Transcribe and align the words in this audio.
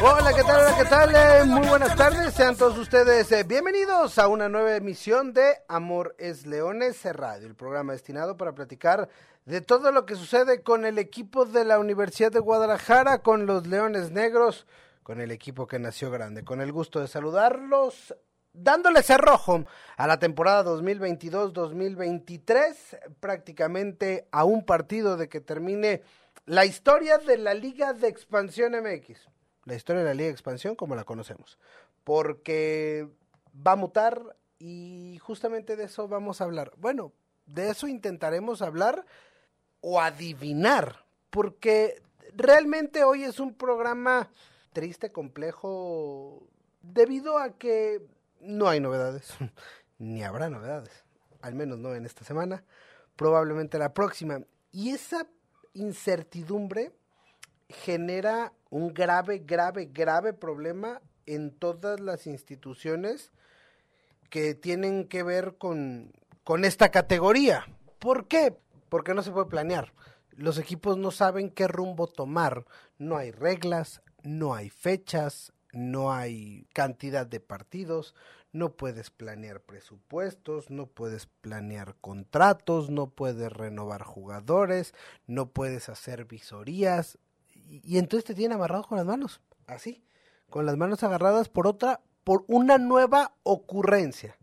Hola, 0.00 0.32
¿qué 0.32 0.44
tal? 0.44 0.60
Hola, 0.60 0.76
¿qué 0.76 0.84
tal? 0.84 1.12
Eh, 1.12 1.42
muy 1.44 1.66
buenas 1.66 1.96
tardes. 1.96 2.32
Sean 2.32 2.56
todos 2.56 2.78
ustedes 2.78 3.32
eh, 3.32 3.42
bienvenidos 3.42 4.16
a 4.20 4.28
una 4.28 4.48
nueva 4.48 4.76
emisión 4.76 5.32
de 5.32 5.56
Amor 5.66 6.14
es 6.18 6.46
Leones 6.46 7.04
Radio, 7.04 7.48
el 7.48 7.56
programa 7.56 7.94
destinado 7.94 8.36
para 8.36 8.54
platicar 8.54 9.08
de 9.44 9.60
todo 9.60 9.90
lo 9.90 10.06
que 10.06 10.14
sucede 10.14 10.62
con 10.62 10.84
el 10.84 11.00
equipo 11.00 11.46
de 11.46 11.64
la 11.64 11.80
Universidad 11.80 12.30
de 12.30 12.38
Guadalajara, 12.38 13.22
con 13.22 13.46
los 13.46 13.66
Leones 13.66 14.12
Negros, 14.12 14.68
con 15.02 15.20
el 15.20 15.32
equipo 15.32 15.66
que 15.66 15.80
nació 15.80 16.12
grande. 16.12 16.44
Con 16.44 16.60
el 16.60 16.70
gusto 16.70 17.00
de 17.00 17.08
saludarlos, 17.08 18.14
dándole 18.52 19.02
cerrojo 19.02 19.64
a 19.96 20.06
la 20.06 20.20
temporada 20.20 20.62
2022-2023, 20.70 23.16
prácticamente 23.18 24.28
a 24.30 24.44
un 24.44 24.64
partido 24.64 25.16
de 25.16 25.28
que 25.28 25.40
termine 25.40 26.02
la 26.46 26.64
historia 26.64 27.18
de 27.18 27.36
la 27.36 27.52
Liga 27.52 27.94
de 27.94 28.06
Expansión 28.06 28.74
MX 28.80 29.28
la 29.68 29.76
historia 29.76 30.02
de 30.02 30.08
la 30.08 30.14
Liga 30.14 30.26
de 30.26 30.32
Expansión 30.32 30.74
como 30.74 30.96
la 30.96 31.04
conocemos. 31.04 31.58
Porque 32.04 33.08
va 33.54 33.72
a 33.72 33.76
mutar 33.76 34.36
y 34.58 35.18
justamente 35.22 35.76
de 35.76 35.84
eso 35.84 36.08
vamos 36.08 36.40
a 36.40 36.44
hablar. 36.44 36.72
Bueno, 36.76 37.12
de 37.46 37.70
eso 37.70 37.86
intentaremos 37.86 38.62
hablar 38.62 39.04
o 39.80 40.00
adivinar, 40.00 41.04
porque 41.30 42.02
realmente 42.34 43.04
hoy 43.04 43.24
es 43.24 43.40
un 43.40 43.54
programa 43.54 44.30
triste, 44.72 45.12
complejo, 45.12 46.46
debido 46.80 47.38
a 47.38 47.56
que 47.56 48.02
no 48.40 48.68
hay 48.68 48.80
novedades, 48.80 49.34
ni 49.98 50.22
habrá 50.22 50.48
novedades, 50.48 51.04
al 51.42 51.54
menos 51.54 51.78
no 51.78 51.94
en 51.94 52.06
esta 52.06 52.24
semana, 52.24 52.64
probablemente 53.16 53.78
la 53.78 53.94
próxima. 53.94 54.40
Y 54.72 54.90
esa 54.90 55.26
incertidumbre 55.74 56.92
genera 57.68 58.52
un 58.70 58.92
grave, 58.94 59.38
grave, 59.38 59.86
grave 59.92 60.32
problema 60.32 61.00
en 61.26 61.50
todas 61.50 62.00
las 62.00 62.26
instituciones 62.26 63.32
que 64.30 64.54
tienen 64.54 65.06
que 65.08 65.22
ver 65.22 65.56
con, 65.58 66.12
con 66.44 66.64
esta 66.64 66.90
categoría. 66.90 67.66
¿Por 67.98 68.26
qué? 68.26 68.56
Porque 68.88 69.14
no 69.14 69.22
se 69.22 69.30
puede 69.30 69.46
planear. 69.46 69.92
Los 70.30 70.58
equipos 70.58 70.96
no 70.96 71.10
saben 71.10 71.50
qué 71.50 71.66
rumbo 71.68 72.06
tomar. 72.06 72.64
No 72.96 73.16
hay 73.16 73.30
reglas, 73.30 74.02
no 74.22 74.54
hay 74.54 74.70
fechas, 74.70 75.52
no 75.72 76.12
hay 76.12 76.66
cantidad 76.72 77.26
de 77.26 77.40
partidos, 77.40 78.14
no 78.52 78.72
puedes 78.72 79.10
planear 79.10 79.60
presupuestos, 79.60 80.70
no 80.70 80.86
puedes 80.86 81.26
planear 81.26 81.96
contratos, 82.00 82.90
no 82.90 83.10
puedes 83.10 83.52
renovar 83.52 84.02
jugadores, 84.02 84.94
no 85.26 85.50
puedes 85.50 85.88
hacer 85.88 86.24
visorías, 86.24 87.18
y, 87.68 87.98
entonces 87.98 88.24
te 88.24 88.34
tienen 88.34 88.56
amarrado 88.56 88.84
con 88.84 88.96
las 88.96 89.06
manos, 89.06 89.40
así, 89.66 90.02
con 90.50 90.66
las 90.66 90.76
manos 90.76 91.02
agarradas 91.02 91.48
por 91.48 91.66
otra, 91.66 92.00
por 92.24 92.44
una 92.48 92.78
nueva 92.78 93.34
ocurrencia. 93.42 94.36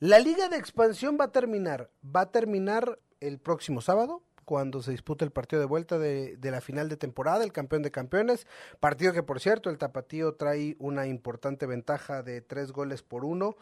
La 0.00 0.18
liga 0.18 0.48
de 0.48 0.56
expansión 0.56 1.18
va 1.20 1.26
a 1.26 1.32
terminar, 1.32 1.90
va 2.04 2.22
a 2.22 2.30
terminar 2.30 2.98
el 3.20 3.38
próximo 3.38 3.80
sábado, 3.80 4.22
cuando 4.44 4.82
se 4.82 4.92
dispute 4.92 5.26
el 5.26 5.30
partido 5.30 5.60
de 5.60 5.66
vuelta 5.66 5.98
de, 5.98 6.36
de, 6.38 6.50
la 6.50 6.62
final 6.62 6.88
de 6.88 6.96
temporada, 6.96 7.44
el 7.44 7.52
campeón 7.52 7.82
de 7.82 7.90
campeones, 7.90 8.46
partido 8.80 9.12
que 9.12 9.22
por 9.22 9.40
cierto 9.40 9.68
el 9.68 9.76
tapatío 9.76 10.36
trae 10.36 10.74
una 10.78 11.06
importante 11.06 11.66
ventaja 11.66 12.22
de 12.22 12.40
tres 12.40 12.72
goles 12.72 13.02
por 13.02 13.26
uno, 13.26 13.56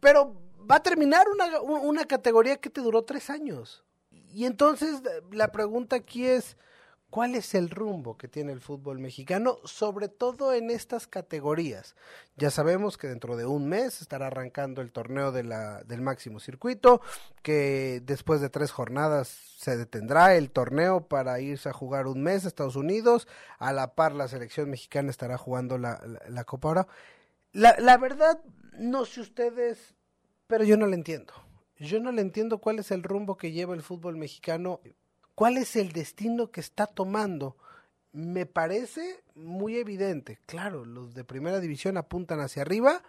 pero 0.00 0.36
va 0.70 0.76
a 0.76 0.82
terminar 0.82 1.26
una, 1.28 1.60
una 1.60 2.04
categoría 2.04 2.56
que 2.56 2.70
te 2.70 2.80
duró 2.80 3.02
tres 3.02 3.30
años. 3.30 3.84
Y 4.10 4.44
entonces 4.44 5.02
la 5.30 5.52
pregunta 5.52 5.96
aquí 5.96 6.26
es, 6.26 6.56
cuál 7.10 7.34
es 7.34 7.54
el 7.54 7.70
rumbo 7.70 8.16
que 8.16 8.28
tiene 8.28 8.52
el 8.52 8.60
fútbol 8.60 8.98
mexicano, 8.98 9.58
sobre 9.64 10.08
todo 10.08 10.52
en 10.52 10.70
estas 10.70 11.06
categorías. 11.06 11.94
Ya 12.36 12.50
sabemos 12.50 12.98
que 12.98 13.08
dentro 13.08 13.36
de 13.36 13.46
un 13.46 13.68
mes 13.68 14.00
estará 14.02 14.26
arrancando 14.26 14.82
el 14.82 14.92
torneo 14.92 15.32
de 15.32 15.44
la, 15.44 15.82
del 15.84 16.02
máximo 16.02 16.40
circuito, 16.40 17.00
que 17.42 18.02
después 18.04 18.40
de 18.40 18.50
tres 18.50 18.70
jornadas 18.70 19.28
se 19.28 19.76
detendrá 19.76 20.34
el 20.34 20.50
torneo 20.50 21.06
para 21.08 21.40
irse 21.40 21.68
a 21.68 21.72
jugar 21.72 22.06
un 22.06 22.22
mes 22.22 22.44
a 22.44 22.48
Estados 22.48 22.76
Unidos, 22.76 23.28
a 23.58 23.72
la 23.72 23.94
par 23.94 24.12
la 24.12 24.28
selección 24.28 24.68
mexicana 24.68 25.10
estará 25.10 25.38
jugando 25.38 25.78
la, 25.78 26.00
la, 26.28 26.44
Copa 26.44 26.68
ahora. 26.68 26.88
La, 27.52 27.76
la 27.78 27.96
verdad, 27.96 28.40
no 28.78 29.04
sé 29.04 29.20
ustedes, 29.20 29.94
pero 30.46 30.64
yo 30.64 30.76
no 30.76 30.86
le 30.86 30.96
entiendo. 30.96 31.32
Yo 31.78 32.00
no 32.00 32.10
le 32.10 32.22
entiendo 32.22 32.58
cuál 32.58 32.78
es 32.78 32.90
el 32.90 33.02
rumbo 33.02 33.36
que 33.36 33.52
lleva 33.52 33.74
el 33.74 33.82
fútbol 33.82 34.16
mexicano 34.16 34.80
¿Cuál 35.36 35.58
es 35.58 35.76
el 35.76 35.92
destino 35.92 36.50
que 36.50 36.60
está 36.60 36.86
tomando? 36.86 37.58
Me 38.10 38.46
parece 38.46 39.22
muy 39.34 39.76
evidente. 39.76 40.38
Claro, 40.46 40.86
los 40.86 41.14
de 41.14 41.24
primera 41.24 41.60
división 41.60 41.98
apuntan 41.98 42.40
hacia 42.40 42.62
arriba 42.62 43.02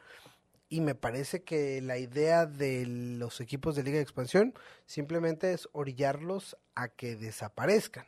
y 0.68 0.82
me 0.82 0.94
parece 0.94 1.44
que 1.44 1.80
la 1.82 1.98
idea 1.98 2.46
de 2.46 2.86
los 2.86 3.40
equipos 3.40 3.78
de 3.78 3.84
Liga 3.84 3.96
de 3.96 4.04
Expansión 4.04 4.54
simplemente 4.86 5.54
es 5.54 5.70
orillarlos 5.72 6.58
a 6.76 6.90
que 6.90 7.16
desaparezcan. 7.16 8.06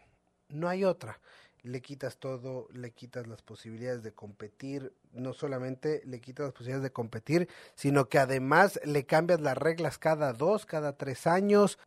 No 0.50 0.68
hay 0.68 0.84
otra. 0.84 1.22
Le 1.62 1.81
quitas 1.81 2.18
todo, 2.18 2.68
le 2.74 2.91
quitas 2.91 3.25
las 3.25 3.41
posibilidades 3.41 4.03
de 4.03 4.12
competir, 4.12 4.94
no 5.13 5.31
solamente 5.31 6.01
le 6.06 6.19
quitas 6.19 6.47
las 6.47 6.53
posibilidades 6.53 6.84
de 6.84 6.91
competir, 6.91 7.47
sino 7.74 8.09
que 8.09 8.19
además 8.19 8.81
le 8.84 9.06
cambias 9.06 9.40
las 9.40 9.57
reglas 9.57 9.97
cada 9.97 10.34
dos, 10.34 10.66
cada 10.66 10.97
tres 10.97 11.25
años, 11.25 11.80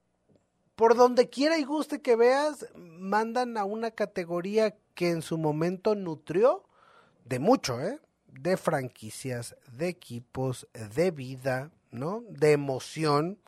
por 0.76 0.96
donde 0.96 1.28
quiera 1.28 1.58
y 1.58 1.64
guste 1.64 2.00
que 2.00 2.16
veas, 2.16 2.66
mandan 2.74 3.56
a 3.58 3.64
una 3.64 3.90
categoría 3.90 4.74
que 4.94 5.10
en 5.10 5.22
su 5.22 5.38
momento 5.38 5.94
nutrió 5.94 6.64
de 7.24 7.38
mucho, 7.38 7.80
¿eh? 7.80 8.00
De 8.26 8.56
franquicias, 8.56 9.56
de 9.70 9.88
equipos, 9.88 10.66
de 10.94 11.10
vida, 11.10 11.70
¿no? 11.90 12.24
De 12.28 12.52
emoción. 12.52 13.38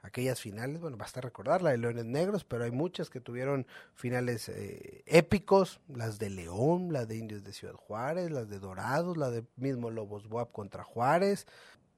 Aquellas 0.00 0.40
finales, 0.40 0.80
bueno, 0.80 0.96
basta 0.96 1.20
recordar 1.20 1.62
la 1.62 1.70
de 1.70 1.78
Leones 1.78 2.06
Negros, 2.06 2.44
pero 2.44 2.64
hay 2.64 2.72
muchas 2.72 3.08
que 3.08 3.20
tuvieron 3.20 3.68
finales 3.94 4.48
eh, 4.48 5.04
épicos, 5.06 5.80
las 5.86 6.18
de 6.18 6.30
León, 6.30 6.92
la 6.92 7.06
de 7.06 7.16
Indios 7.18 7.44
de 7.44 7.52
Ciudad 7.52 7.74
Juárez, 7.74 8.30
las 8.32 8.48
de 8.48 8.58
Dorados, 8.58 9.16
la 9.16 9.30
de 9.30 9.44
mismo 9.56 9.90
Lobos 9.90 10.28
Buap 10.28 10.50
contra 10.50 10.82
Juárez. 10.82 11.46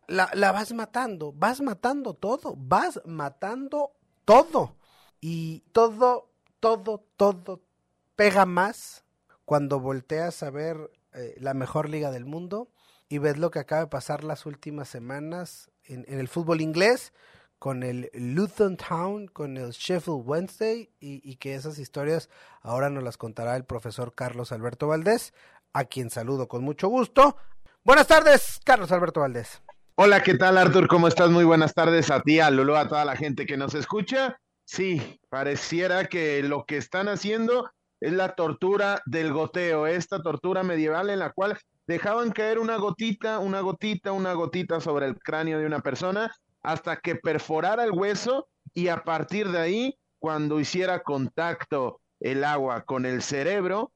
La, 0.06 0.28
la 0.34 0.52
vas 0.52 0.74
matando, 0.74 1.32
vas 1.32 1.62
matando 1.62 2.12
todo, 2.12 2.54
vas 2.58 3.00
matando 3.06 3.92
todo. 4.24 4.76
Y 5.20 5.60
todo, 5.72 6.30
todo, 6.60 7.04
todo 7.16 7.62
pega 8.16 8.46
más 8.46 9.04
cuando 9.44 9.80
volteas 9.80 10.42
a 10.42 10.50
ver 10.50 10.90
eh, 11.14 11.34
la 11.38 11.54
mejor 11.54 11.88
liga 11.88 12.10
del 12.10 12.24
mundo 12.24 12.68
y 13.08 13.18
ves 13.18 13.38
lo 13.38 13.50
que 13.50 13.58
acaba 13.58 13.82
de 13.82 13.86
pasar 13.88 14.24
las 14.24 14.46
últimas 14.46 14.88
semanas 14.88 15.70
en, 15.84 16.04
el 16.08 16.28
fútbol 16.28 16.60
inglés 16.60 17.12
con 17.58 17.82
el 17.82 18.10
Luton 18.12 18.76
Town, 18.76 19.28
con 19.28 19.56
el 19.56 19.70
Sheffield 19.70 20.22
Wednesday 20.26 20.90
y, 21.00 21.20
y, 21.28 21.36
que 21.36 21.54
esas 21.54 21.78
historias 21.78 22.28
ahora 22.60 22.90
nos 22.90 23.02
las 23.02 23.16
contará 23.16 23.56
el 23.56 23.64
profesor 23.64 24.14
Carlos 24.14 24.52
Alberto 24.52 24.88
Valdés, 24.88 25.32
a 25.72 25.84
quien 25.84 26.10
saludo 26.10 26.48
con 26.48 26.62
mucho 26.62 26.88
gusto. 26.88 27.36
Buenas 27.82 28.06
tardes, 28.06 28.60
Carlos 28.64 28.92
Alberto 28.92 29.20
Valdés. 29.20 29.62
Hola, 29.96 30.24
¿qué 30.24 30.34
tal 30.34 30.58
Artur? 30.58 30.88
¿Cómo 30.88 31.06
estás? 31.06 31.30
Muy 31.30 31.44
buenas 31.44 31.72
tardes 31.72 32.10
a 32.10 32.20
ti, 32.20 32.40
a 32.40 32.50
Lolo, 32.50 32.76
a 32.76 32.88
toda 32.88 33.04
la 33.04 33.14
gente 33.14 33.46
que 33.46 33.56
nos 33.56 33.74
escucha. 33.74 34.36
Sí, 34.64 35.20
pareciera 35.28 36.06
que 36.06 36.42
lo 36.42 36.64
que 36.64 36.78
están 36.78 37.06
haciendo 37.06 37.70
es 38.00 38.12
la 38.12 38.34
tortura 38.34 39.02
del 39.06 39.32
goteo, 39.32 39.86
esta 39.86 40.20
tortura 40.20 40.64
medieval 40.64 41.10
en 41.10 41.20
la 41.20 41.30
cual 41.30 41.56
dejaban 41.86 42.32
caer 42.32 42.58
una 42.58 42.74
gotita, 42.74 43.38
una 43.38 43.60
gotita, 43.60 44.10
una 44.10 44.32
gotita 44.32 44.80
sobre 44.80 45.06
el 45.06 45.16
cráneo 45.16 45.60
de 45.60 45.66
una 45.66 45.78
persona 45.78 46.34
hasta 46.64 46.96
que 46.96 47.14
perforara 47.14 47.84
el 47.84 47.92
hueso 47.92 48.48
y 48.74 48.88
a 48.88 49.04
partir 49.04 49.48
de 49.52 49.60
ahí, 49.60 49.98
cuando 50.18 50.58
hiciera 50.58 51.04
contacto 51.04 52.00
el 52.18 52.42
agua 52.42 52.82
con 52.82 53.06
el 53.06 53.22
cerebro, 53.22 53.92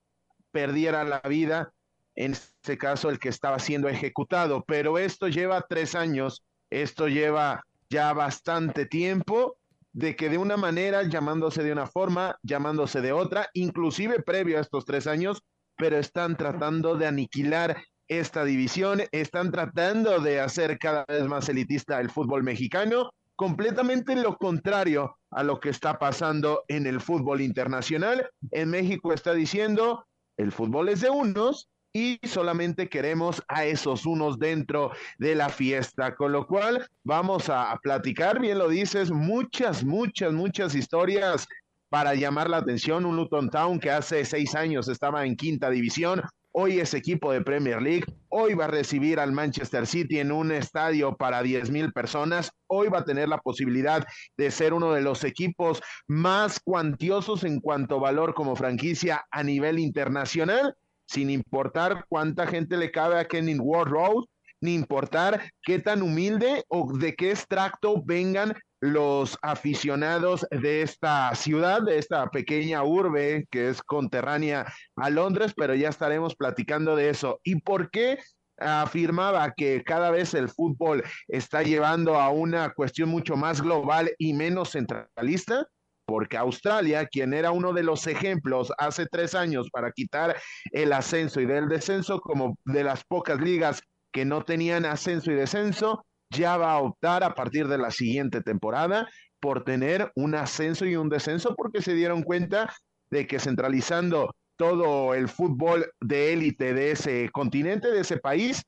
perdiera 0.52 1.02
la 1.02 1.22
vida 1.22 1.72
en 2.18 2.32
este 2.32 2.76
caso 2.76 3.10
el 3.10 3.20
que 3.20 3.28
estaba 3.28 3.60
siendo 3.60 3.88
ejecutado. 3.88 4.64
Pero 4.66 4.98
esto 4.98 5.28
lleva 5.28 5.64
tres 5.68 5.94
años, 5.94 6.42
esto 6.68 7.06
lleva 7.06 7.64
ya 7.88 8.12
bastante 8.12 8.86
tiempo 8.86 9.56
de 9.92 10.16
que 10.16 10.28
de 10.28 10.36
una 10.36 10.56
manera, 10.56 11.04
llamándose 11.04 11.62
de 11.62 11.70
una 11.70 11.86
forma, 11.86 12.36
llamándose 12.42 13.00
de 13.00 13.12
otra, 13.12 13.48
inclusive 13.54 14.20
previo 14.20 14.58
a 14.58 14.62
estos 14.62 14.84
tres 14.84 15.06
años, 15.06 15.42
pero 15.76 15.96
están 15.96 16.36
tratando 16.36 16.96
de 16.96 17.06
aniquilar 17.06 17.76
esta 18.08 18.44
división, 18.44 19.02
están 19.12 19.52
tratando 19.52 20.18
de 20.18 20.40
hacer 20.40 20.76
cada 20.78 21.04
vez 21.06 21.24
más 21.28 21.48
elitista 21.48 22.00
el 22.00 22.10
fútbol 22.10 22.42
mexicano 22.42 23.10
completamente 23.36 24.16
lo 24.16 24.36
contrario 24.36 25.16
a 25.30 25.44
lo 25.44 25.60
que 25.60 25.68
está 25.68 26.00
pasando 26.00 26.64
en 26.66 26.88
el 26.88 27.00
fútbol 27.00 27.40
internacional. 27.40 28.28
En 28.50 28.70
México 28.70 29.12
está 29.12 29.32
diciendo, 29.32 30.04
el 30.36 30.50
fútbol 30.50 30.88
es 30.88 31.02
de 31.02 31.10
unos 31.10 31.68
y 31.98 32.20
solamente 32.28 32.88
queremos 32.88 33.42
a 33.48 33.64
esos 33.64 34.06
unos 34.06 34.38
dentro 34.38 34.92
de 35.18 35.34
la 35.34 35.48
fiesta, 35.48 36.14
con 36.14 36.30
lo 36.30 36.46
cual 36.46 36.86
vamos 37.02 37.48
a, 37.48 37.76
platicar, 37.82 38.40
bien 38.40 38.58
lo 38.58 38.68
dices, 38.68 39.10
muchas, 39.10 39.82
muchas, 39.82 40.32
muchas 40.32 40.76
historias 40.76 41.46
para 41.88 42.14
llamar 42.14 42.50
la 42.50 42.58
atención. 42.58 43.04
Un 43.04 43.16
Luton 43.16 43.50
Town 43.50 43.80
que 43.80 43.90
hace 43.90 44.24
seis 44.24 44.54
años 44.54 44.88
estaba 44.88 45.26
en 45.26 45.34
quinta 45.34 45.70
división, 45.70 46.22
Hoy 46.60 46.80
es 46.80 46.92
equipo 46.94 47.30
de 47.30 47.42
Premier 47.42 47.80
League. 47.80 48.04
Hoy 48.30 48.54
va 48.54 48.64
a 48.64 48.68
recibir 48.68 49.20
al 49.20 49.30
Manchester 49.30 49.86
City 49.86 50.18
en 50.18 50.32
un 50.32 50.50
estadio 50.50 51.14
para 51.14 51.42
10 51.42 51.70
mil 51.70 51.92
personas. 51.92 52.50
Hoy 52.66 52.88
va 52.88 53.00
a 53.00 53.04
tener 53.04 53.28
la 53.28 53.38
posibilidad 53.38 54.04
de 54.36 54.50
ser 54.50 54.72
uno 54.72 54.92
de 54.92 55.02
los 55.02 55.22
equipos 55.24 55.80
más 56.08 56.58
cuantiosos 56.58 57.44
en 57.44 57.60
cuanto 57.60 57.96
a 57.96 58.00
valor 58.00 58.34
como 58.34 58.56
franquicia 58.56 59.24
a 59.30 59.44
nivel 59.44 59.78
internacional, 59.78 60.74
sin 61.08 61.30
importar 61.30 62.04
cuánta 62.08 62.46
gente 62.46 62.76
le 62.76 62.90
cabe 62.90 63.18
a 63.18 63.26
Kenny 63.26 63.58
Ward 63.58 63.88
Road, 63.88 64.24
ni 64.60 64.74
importar 64.74 65.52
qué 65.62 65.78
tan 65.78 66.02
humilde 66.02 66.64
o 66.68 66.96
de 66.96 67.14
qué 67.14 67.30
extracto 67.30 68.02
vengan 68.04 68.54
los 68.80 69.36
aficionados 69.42 70.46
de 70.50 70.82
esta 70.82 71.34
ciudad, 71.34 71.82
de 71.82 71.98
esta 71.98 72.28
pequeña 72.30 72.84
urbe 72.84 73.46
que 73.50 73.70
es 73.70 73.82
conterránea 73.82 74.72
a 74.96 75.10
Londres, 75.10 75.52
pero 75.56 75.74
ya 75.74 75.88
estaremos 75.88 76.36
platicando 76.36 76.94
de 76.94 77.10
eso. 77.10 77.40
¿Y 77.42 77.60
por 77.60 77.90
qué 77.90 78.18
afirmaba 78.58 79.52
que 79.56 79.82
cada 79.84 80.10
vez 80.10 80.34
el 80.34 80.48
fútbol 80.48 81.02
está 81.28 81.62
llevando 81.62 82.20
a 82.20 82.30
una 82.30 82.70
cuestión 82.70 83.08
mucho 83.08 83.36
más 83.36 83.60
global 83.60 84.12
y 84.18 84.32
menos 84.32 84.72
centralista? 84.72 85.66
Porque 86.08 86.38
Australia, 86.38 87.04
quien 87.04 87.34
era 87.34 87.50
uno 87.50 87.74
de 87.74 87.82
los 87.82 88.06
ejemplos 88.06 88.72
hace 88.78 89.04
tres 89.04 89.34
años 89.34 89.68
para 89.70 89.92
quitar 89.92 90.34
el 90.72 90.94
ascenso 90.94 91.38
y 91.38 91.44
del 91.44 91.68
descenso, 91.68 92.18
como 92.18 92.56
de 92.64 92.82
las 92.82 93.04
pocas 93.04 93.38
ligas 93.38 93.82
que 94.10 94.24
no 94.24 94.42
tenían 94.42 94.86
ascenso 94.86 95.30
y 95.30 95.34
descenso, 95.34 96.06
ya 96.30 96.56
va 96.56 96.72
a 96.72 96.78
optar 96.78 97.22
a 97.22 97.34
partir 97.34 97.68
de 97.68 97.76
la 97.76 97.90
siguiente 97.90 98.40
temporada 98.40 99.06
por 99.38 99.64
tener 99.64 100.10
un 100.14 100.34
ascenso 100.34 100.86
y 100.86 100.96
un 100.96 101.10
descenso 101.10 101.54
porque 101.54 101.82
se 101.82 101.92
dieron 101.92 102.22
cuenta 102.22 102.74
de 103.10 103.26
que 103.26 103.38
centralizando 103.38 104.34
todo 104.56 105.12
el 105.12 105.28
fútbol 105.28 105.92
de 106.00 106.32
élite 106.32 106.72
de 106.72 106.92
ese 106.92 107.28
continente, 107.34 107.90
de 107.90 108.00
ese 108.00 108.16
país, 108.16 108.62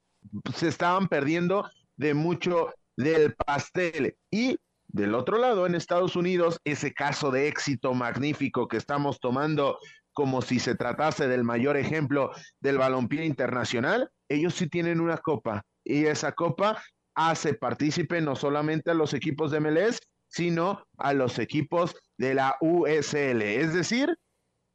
se 0.54 0.68
estaban 0.68 1.08
perdiendo 1.08 1.66
de 1.96 2.12
mucho 2.12 2.68
del 2.98 3.34
pastel. 3.34 4.14
Y 4.30 4.58
del 4.92 5.14
otro 5.14 5.38
lado, 5.38 5.66
en 5.66 5.74
Estados 5.74 6.16
Unidos, 6.16 6.60
ese 6.64 6.92
caso 6.92 7.30
de 7.30 7.48
éxito 7.48 7.94
magnífico 7.94 8.66
que 8.66 8.76
estamos 8.76 9.20
tomando 9.20 9.78
como 10.12 10.42
si 10.42 10.58
se 10.58 10.74
tratase 10.74 11.28
del 11.28 11.44
mayor 11.44 11.76
ejemplo 11.76 12.30
del 12.60 12.78
balompié 12.78 13.24
internacional, 13.24 14.10
ellos 14.28 14.54
sí 14.54 14.68
tienen 14.68 15.00
una 15.00 15.18
copa 15.18 15.64
y 15.84 16.06
esa 16.06 16.32
copa 16.32 16.82
hace 17.14 17.54
partícipe 17.54 18.20
no 18.20 18.34
solamente 18.34 18.90
a 18.90 18.94
los 18.94 19.14
equipos 19.14 19.50
de 19.50 19.60
MLS, 19.60 20.00
sino 20.28 20.82
a 20.98 21.12
los 21.12 21.38
equipos 21.38 21.94
de 22.18 22.34
la 22.34 22.56
USL. 22.60 23.42
Es 23.42 23.72
decir, 23.72 24.18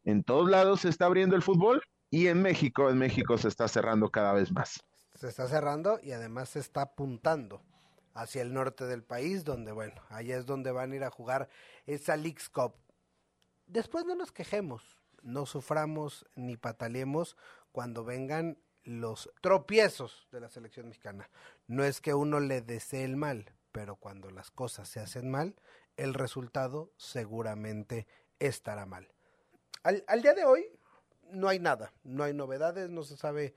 en 0.03 0.23
todos 0.23 0.50
lados 0.50 0.81
se 0.81 0.89
está 0.89 1.06
abriendo 1.06 1.35
el 1.35 1.41
fútbol 1.41 1.81
y 2.09 2.27
en 2.27 2.41
México, 2.41 2.89
en 2.89 2.97
México 2.97 3.38
se 3.38 3.50
está 3.50 3.67
cerrando 3.67 4.09
cada 4.09 4.33
vez 4.33 4.51
más. 4.51 4.81
Se 5.13 5.27
está 5.27 5.47
cerrando 5.47 6.00
y 6.01 6.12
además 6.12 6.50
se 6.50 6.59
está 6.59 6.81
apuntando 6.81 7.62
hacia 8.15 8.41
el 8.41 8.53
norte 8.53 8.85
del 8.85 9.03
país, 9.03 9.44
donde, 9.44 9.71
bueno, 9.71 10.01
allá 10.09 10.38
es 10.38 10.47
donde 10.47 10.71
van 10.71 10.91
a 10.91 10.95
ir 10.95 11.03
a 11.03 11.12
jugar 11.12 11.50
esa 11.85 12.17
Leagues 12.17 12.50
Cup. 12.50 12.73
Después 13.67 14.06
no 14.06 14.15
nos 14.15 14.31
quejemos, 14.31 14.97
no 15.21 15.45
suframos 15.45 16.25
ni 16.33 16.57
pataleemos 16.57 17.38
cuando 17.71 18.03
vengan 18.03 18.57
los 18.83 19.31
tropiezos 19.41 20.27
de 20.31 20.39
la 20.39 20.50
selección 20.50 20.88
mexicana. 20.88 21.29
No 21.67 21.83
es 21.83 22.01
que 22.01 22.13
uno 22.13 22.39
le 22.39 22.62
desee 22.62 23.03
el 23.03 23.17
mal, 23.17 23.51
pero 23.71 23.95
cuando 23.97 24.31
las 24.31 24.50
cosas 24.50 24.88
se 24.88 25.00
hacen 25.00 25.29
mal, 25.29 25.56
el 25.97 26.13
resultado 26.13 26.91
seguramente 26.97 28.07
estará 28.39 28.85
mal. 28.85 29.09
Al, 29.83 30.21
día 30.21 30.33
de 30.33 30.45
hoy 30.45 30.65
no 31.29 31.47
hay 31.47 31.59
nada, 31.59 31.94
no 32.03 32.23
hay 32.23 32.33
novedades, 32.33 32.89
no 32.89 33.03
se 33.03 33.17
sabe 33.17 33.53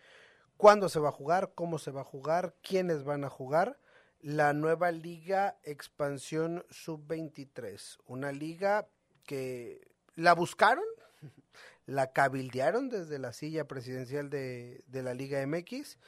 cuándo 0.57 0.89
se 0.89 0.99
va 0.99 1.09
a 1.09 1.13
jugar, 1.13 1.53
cómo 1.55 1.79
se 1.79 1.91
va 1.91 2.03
a 2.03 2.05
jugar, 2.05 2.55
quiénes 2.63 3.05
van 3.05 3.25
a 3.25 3.31
jugar. 3.31 3.79
La 4.21 4.53
nueva 4.53 4.91
liga 4.91 5.59
expansión 5.63 6.65
sub-23, 6.71 7.99
una 8.07 8.33
liga 8.33 8.89
que 9.25 9.89
la 10.17 10.35
buscaron, 10.35 10.85
la 11.87 12.13
cabildearon 12.13 12.89
desde 12.89 13.21
la 13.21 13.33
silla 13.33 13.69
presidencial 13.69 14.29
de, 14.29 14.83
la 14.91 15.15
Liga 15.15 15.47
MX, 15.47 15.99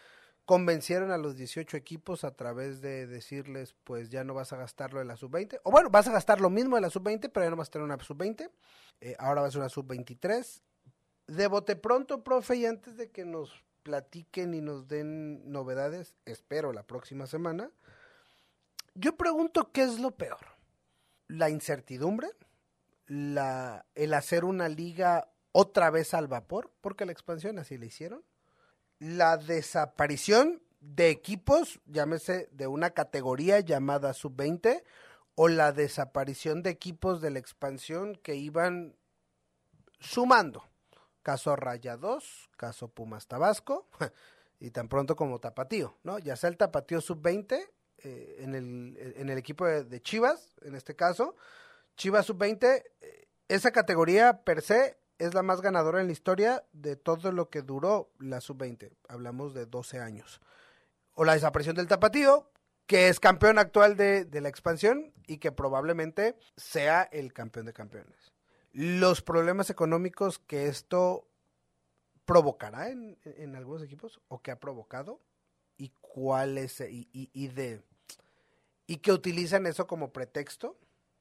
convencieron 0.45 1.12
a 1.12 1.19
los 1.19 1.37
18 1.37 1.77
equipos 1.77 2.25
a 2.25 2.35
través 2.35 2.81
de 2.81 3.07
decirles, 3.07 3.77
pues 3.85 4.11
ya 4.11 4.25
no 4.25 4.35
vas 4.35 4.53
a 4.53 4.57
gastarlo 4.57 5.01
en 5.01 5.07
la 5.07 5.17
sub-20, 5.17 5.61
o 5.62 5.71
bueno, 5.71 5.91
vas 5.91 6.09
a 6.09 6.12
gastar 6.12 6.41
lo 6.41 6.51
mismo 6.51 6.77
en 6.77 6.83
la 6.83 6.91
sub-20, 6.91 7.31
pero 7.33 7.47
ya 7.47 7.51
no 7.51 7.57
vas 7.57 7.69
a 7.69 7.71
tener 7.71 7.85
una 7.85 7.99
sub-20, 8.03 8.51
eh, 9.01 9.15
ahora 9.21 9.43
va 9.43 9.49
a 9.49 9.57
una 9.57 9.69
sub-23. 9.69 10.62
De 11.29 11.47
bote 11.47 11.77
pronto, 11.77 12.25
profe, 12.25 12.57
y 12.57 12.67
antes 12.67 12.97
de 12.97 13.11
que 13.11 13.25
nos 13.25 13.62
platiquen 13.85 14.55
y 14.55 14.61
nos 14.61 14.89
den 14.89 15.51
novedades, 15.51 16.15
espero 16.25 16.73
la 16.73 16.83
próxima 16.83 17.27
semana, 17.29 17.71
yo 18.94 19.16
pregunto 19.16 19.70
qué 19.72 19.82
es 19.82 19.98
lo 19.98 20.12
peor, 20.12 20.46
la 21.28 21.50
incertidumbre, 21.50 22.28
la, 23.06 23.87
el 23.94 24.14
hacer 24.14 24.44
una 24.44 24.69
liga 24.69 25.31
otra 25.52 25.90
vez 25.90 26.14
al 26.14 26.28
vapor, 26.28 26.72
porque 26.81 27.06
la 27.06 27.12
expansión 27.12 27.58
así 27.58 27.76
la 27.76 27.87
hicieron. 27.87 28.25
La 28.98 29.37
desaparición 29.37 30.62
de 30.81 31.10
equipos, 31.10 31.81
llámese 31.87 32.48
de 32.52 32.66
una 32.66 32.90
categoría 32.90 33.60
llamada 33.60 34.12
sub-20, 34.12 34.82
o 35.34 35.48
la 35.48 35.72
desaparición 35.72 36.62
de 36.62 36.70
equipos 36.70 37.20
de 37.20 37.31
la 37.31 37.38
expansión 37.38 38.16
que 38.16 38.34
iban 38.34 38.96
sumando. 39.98 40.64
Caso 41.22 41.56
Raya 41.56 41.96
2, 41.96 42.50
caso 42.56 42.88
Pumas 42.88 43.26
Tabasco, 43.26 43.88
y 44.60 44.70
tan 44.70 44.88
pronto 44.88 45.16
como 45.16 45.38
Tapatío, 45.38 45.96
¿no? 46.02 46.19
Ya 46.19 46.37
sea 46.37 46.48
el 46.48 46.56
Tapatío 46.56 47.00
sub-20 47.00 47.69
eh, 48.05 48.37
en, 48.41 48.55
el, 48.55 49.14
en 49.17 49.29
el 49.29 49.38
equipo 49.38 49.67
de, 49.67 50.02
Chivas, 50.02 50.52
en 50.62 50.75
este 50.75 50.95
caso, 50.97 51.37
Chivas 51.97 52.26
sub-20, 52.26 52.85
eh, 53.00 53.28
esa 53.49 53.73
categoría 53.73 54.42
per 54.45 54.62
se 54.62 54.99
es 55.19 55.35
la 55.35 55.42
más 55.42 55.61
ganadora 55.61 56.00
en 56.00 56.07
la 56.07 56.12
historia 56.12 56.64
de 56.73 56.97
todo 56.97 57.30
lo 57.30 57.50
que 57.50 57.62
duró 57.62 58.11
la 58.19 58.40
sub-20. 58.40 58.90
Hablamos 59.09 59.52
de 59.52 59.66
12 59.66 60.00
años. 60.00 60.40
O 61.14 61.25
la 61.25 61.35
desaparición 61.35 61.76
del 61.76 61.88
Tapatío, 61.88 62.50
que 62.87 63.09
es 63.09 63.21
campeón 63.21 63.59
actual 63.59 63.97
de, 63.97 64.26
la 64.33 64.49
expansión 64.49 65.12
y 65.26 65.38
que 65.38 65.52
probablemente 65.52 66.37
sea 66.57 67.02
el 67.02 67.33
campeón 67.33 67.66
de 67.66 67.73
campeones. 67.73 68.33
Los 68.73 69.23
problemas 69.23 69.71
económicos 69.71 70.38
que 70.38 70.66
esto 70.66 71.28
provocará 72.25 72.88
en, 72.88 73.16
algunos 73.54 73.83
equipos 73.83 74.21
o 74.28 74.40
que 74.40 74.50
ha 74.50 74.59
provocado 74.59 75.21
y 75.76 75.92
cuáles 76.00 76.80
y, 76.80 77.09
y, 77.12 77.49
de 77.49 77.83
y 78.90 78.97
que 78.97 79.12
utilizan 79.12 79.66
eso 79.66 79.87
como 79.87 80.12
pretexto 80.12 80.76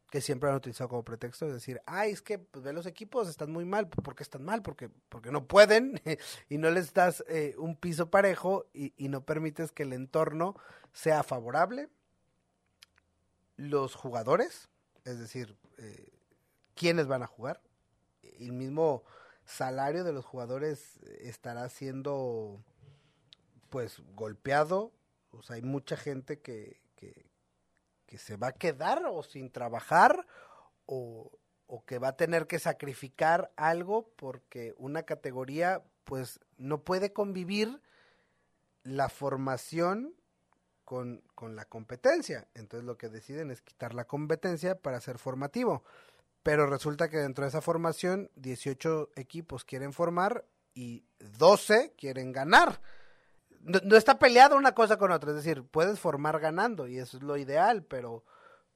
que 0.09 0.21
siempre 0.21 0.49
han 0.49 0.55
utilizado 0.55 0.89
como 0.89 1.05
pretexto 1.05 1.45
de 1.45 1.53
decir, 1.53 1.79
ay, 1.85 2.09
es 2.09 2.23
que 2.23 2.39
pues, 2.39 2.63
ve 2.65 2.73
los 2.73 2.87
equipos 2.87 3.29
están 3.29 3.51
muy 3.51 3.63
mal, 3.63 3.87
¿por 3.87 4.15
qué 4.15 4.23
están 4.23 4.43
mal? 4.43 4.63
Porque, 4.63 4.89
porque 5.07 5.31
no 5.31 5.45
pueden 5.45 6.01
y 6.49 6.57
no 6.57 6.71
les 6.71 6.95
das 6.95 7.23
eh, 7.27 7.53
un 7.59 7.75
piso 7.75 8.09
parejo 8.09 8.65
y, 8.73 9.07
no 9.09 9.23
permites 9.23 9.71
que 9.71 9.83
el 9.83 9.93
entorno 9.93 10.55
sea 10.93 11.21
favorable. 11.21 11.89
Los 13.55 13.93
jugadores, 13.93 14.67
es 15.05 15.19
decir, 15.19 15.55
eh, 15.77 16.11
¿quiénes 16.73 17.05
van 17.05 17.21
a 17.21 17.27
jugar? 17.27 17.61
El 18.39 18.51
mismo 18.51 19.03
salario 19.45 20.03
de 20.03 20.13
los 20.13 20.25
jugadores 20.25 20.97
estará 21.19 21.69
siendo 21.69 22.63
pues 23.69 24.01
golpeado, 24.15 24.91
o 25.29 25.43
sea, 25.43 25.57
hay 25.57 25.61
mucha 25.61 25.95
gente 25.97 26.39
que 26.39 26.79
se 28.17 28.37
va 28.37 28.47
a 28.47 28.53
quedar 28.53 29.05
o 29.05 29.23
sin 29.23 29.51
trabajar 29.51 30.25
o, 30.85 31.31
que 31.85 31.99
va 31.99 32.09
a 32.09 32.17
tener 32.17 32.47
que 32.47 32.59
sacrificar 32.59 33.51
algo 33.55 34.09
porque 34.15 34.73
una 34.77 35.03
categoría 35.03 35.83
pues 36.03 36.39
no 36.57 36.83
puede 36.83 37.13
convivir 37.13 37.81
la 38.83 39.09
formación 39.09 40.15
con, 40.83 41.21
con, 41.35 41.55
la 41.55 41.65
competencia. 41.65 42.47
Entonces 42.55 42.85
lo 42.85 42.97
que 42.97 43.09
deciden 43.09 43.51
es 43.51 43.61
quitar 43.61 43.93
la 43.93 44.05
competencia 44.05 44.79
para 44.79 44.99
ser 44.99 45.19
formativo. 45.19 45.83
Pero 46.41 46.65
resulta 46.65 47.09
que 47.09 47.17
dentro 47.17 47.43
de 47.43 47.49
esa 47.49 47.61
formación 47.61 48.31
18 48.35 49.11
equipos 49.15 49.63
quieren 49.65 49.93
formar 49.93 50.45
y 50.73 51.05
12 51.19 51.93
quieren 51.97 52.31
ganar 52.31 52.81
no, 53.61 53.95
está 53.95 54.19
peleado 54.19 54.57
una 54.57 54.73
cosa 54.73 54.97
con 54.97 55.11
otra, 55.11 55.31
es 55.31 55.37
decir, 55.37 55.63
puedes 55.63 55.99
formar 55.99 56.39
ganando 56.39 56.87
y 56.87 56.97
eso 56.97 57.17
es 57.17 57.23
lo 57.23 57.37
ideal, 57.37 57.83
pero, 57.83 58.23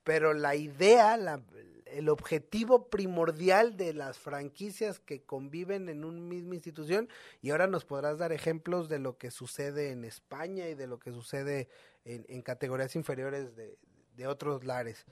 pero 0.04 0.34
la 0.34 0.56
idea, 0.56 1.16
la, 1.18 1.42
el 1.86 2.10
objetivo 2.10 2.90
primordial 2.90 3.78
de 3.78 3.94
las 3.94 4.18
franquicias 4.18 5.00
que 5.00 5.24
conviven 5.24 5.90
en 5.90 6.04
una 6.04 6.20
misma 6.20 6.56
institución 6.56 7.08
y 7.42 7.52
ahora 7.52 7.68
nos 7.68 7.86
podrás 7.86 8.18
dar 8.18 8.32
ejemplos 8.32 8.90
de 8.90 9.00
lo 9.00 9.18
que 9.18 9.32
sucede 9.32 9.92
en 9.92 10.04
España 10.04 10.68
y 10.68 10.76
de 10.76 10.88
lo 10.88 11.00
que 11.00 11.12
sucede 11.12 11.70
en, 12.04 12.42
categorías 12.42 12.96
inferiores 12.96 13.56
de, 13.56 13.78
de, 14.16 14.28
otros 14.28 14.66
lares. 14.66 15.06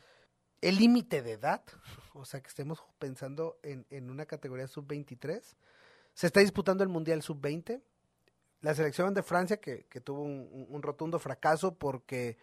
El 0.60 0.78
límite 0.78 1.22
de 1.22 1.34
edad, 1.34 1.64
o 2.14 2.26
sea 2.26 2.42
que 2.42 2.50
estemos 2.50 2.84
pensando 3.00 3.60
en, 3.64 3.86
en 3.90 4.10
una 4.10 4.26
categoría 4.26 4.68
sub-23, 4.68 5.42
se 6.14 6.28
está 6.28 6.42
disputando 6.42 6.84
el 6.84 6.90
Mundial 6.90 7.22
sub-20, 7.22 7.82
la 8.62 8.76
selección 8.76 9.14
de 9.14 9.24
Francia 9.24 9.58
que, 9.58 9.86
que 9.86 10.02
tuvo 10.02 10.22
un, 10.22 10.68
un 10.70 10.82
rotundo 10.82 11.20
fracaso 11.20 11.76
porque 11.76 12.38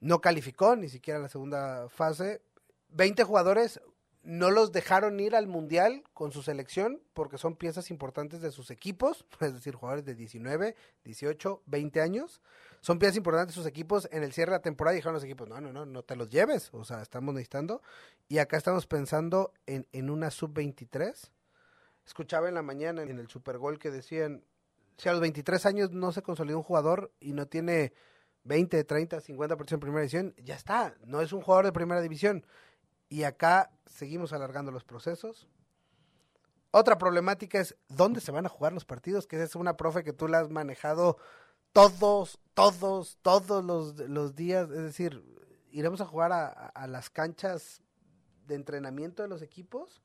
no 0.00 0.20
calificó 0.20 0.76
ni 0.76 0.88
siquiera 0.88 1.18
la 1.18 1.28
segunda 1.28 1.88
fase, 1.88 2.42
20 2.90 3.24
jugadores 3.24 3.80
no 4.24 4.50
los 4.50 4.72
dejaron 4.72 5.20
ir 5.20 5.36
al 5.36 5.46
Mundial 5.46 6.02
con 6.14 6.32
su 6.32 6.42
selección 6.42 7.00
porque 7.12 7.36
son 7.36 7.56
piezas 7.56 7.90
importantes 7.90 8.40
de 8.40 8.50
sus 8.50 8.70
equipos, 8.70 9.26
es 9.40 9.52
decir, 9.54 9.74
jugadores 9.74 10.04
de 10.04 10.14
19, 10.14 10.74
18, 11.04 11.62
20 11.66 12.00
años. 12.00 12.40
Son 12.80 12.98
piezas 12.98 13.16
importantes 13.16 13.54
de 13.54 13.60
sus 13.60 13.68
equipos 13.68 14.08
en 14.10 14.22
el 14.22 14.32
cierre 14.32 14.52
de 14.52 14.58
la 14.58 14.62
temporada 14.62 14.94
dijeron 14.94 15.14
los 15.14 15.24
equipos, 15.24 15.48
no, 15.48 15.60
no, 15.60 15.72
no, 15.72 15.86
no 15.86 16.02
te 16.02 16.16
los 16.16 16.30
lleves, 16.30 16.70
o 16.72 16.84
sea, 16.84 17.02
estamos 17.02 17.34
necesitando. 17.34 17.82
Y 18.28 18.38
acá 18.38 18.56
estamos 18.56 18.86
pensando 18.86 19.52
en, 19.66 19.86
en 19.92 20.10
una 20.10 20.30
sub-23. 20.30 21.30
Escuchaba 22.06 22.48
en 22.48 22.54
la 22.54 22.62
mañana 22.62 23.02
en 23.02 23.18
el 23.18 23.28
Super 23.28 23.58
Gol 23.58 23.78
que 23.78 23.90
decían, 23.90 24.42
si 24.96 25.08
a 25.08 25.12
los 25.12 25.20
23 25.20 25.66
años 25.66 25.90
no 25.90 26.12
se 26.12 26.22
consolidó 26.22 26.58
un 26.58 26.64
jugador 26.64 27.12
y 27.20 27.32
no 27.32 27.46
tiene 27.46 27.92
20, 28.44 28.84
30, 28.84 29.20
50% 29.20 29.72
en 29.72 29.80
primera 29.80 30.00
división, 30.00 30.34
ya 30.42 30.54
está, 30.54 30.94
no 31.04 31.20
es 31.20 31.32
un 31.32 31.40
jugador 31.40 31.66
de 31.66 31.72
primera 31.72 32.00
división 32.00 32.44
y 33.08 33.22
acá 33.24 33.70
seguimos 33.86 34.32
alargando 34.32 34.70
los 34.70 34.84
procesos. 34.84 35.46
Otra 36.72 36.98
problemática 36.98 37.60
es 37.60 37.76
dónde 37.88 38.20
se 38.20 38.32
van 38.32 38.46
a 38.46 38.48
jugar 38.48 38.72
los 38.72 38.84
partidos, 38.84 39.26
que 39.28 39.40
es 39.40 39.54
una 39.54 39.76
profe 39.76 40.02
que 40.02 40.12
tú 40.12 40.26
la 40.26 40.40
has 40.40 40.50
manejado 40.50 41.18
todos, 41.72 42.40
todos, 42.54 43.18
todos 43.22 43.64
los, 43.64 44.34
días. 44.34 44.68
Es 44.70 44.82
decir, 44.82 45.22
iremos 45.70 46.00
a 46.00 46.06
jugar 46.06 46.32
a, 46.32 46.86
las 46.88 47.10
canchas 47.10 47.80
de 48.46 48.56
entrenamiento 48.56 49.22
de 49.22 49.28
los 49.28 49.42
equipos, 49.42 50.02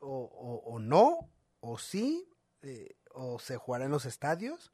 o, 0.00 0.78
no, 0.80 1.30
o 1.60 1.78
sí, 1.78 2.28
eh, 2.62 2.96
o 3.18 3.40
se 3.40 3.56
jugará 3.56 3.84
en 3.84 3.90
los 3.90 4.06
estadios, 4.06 4.72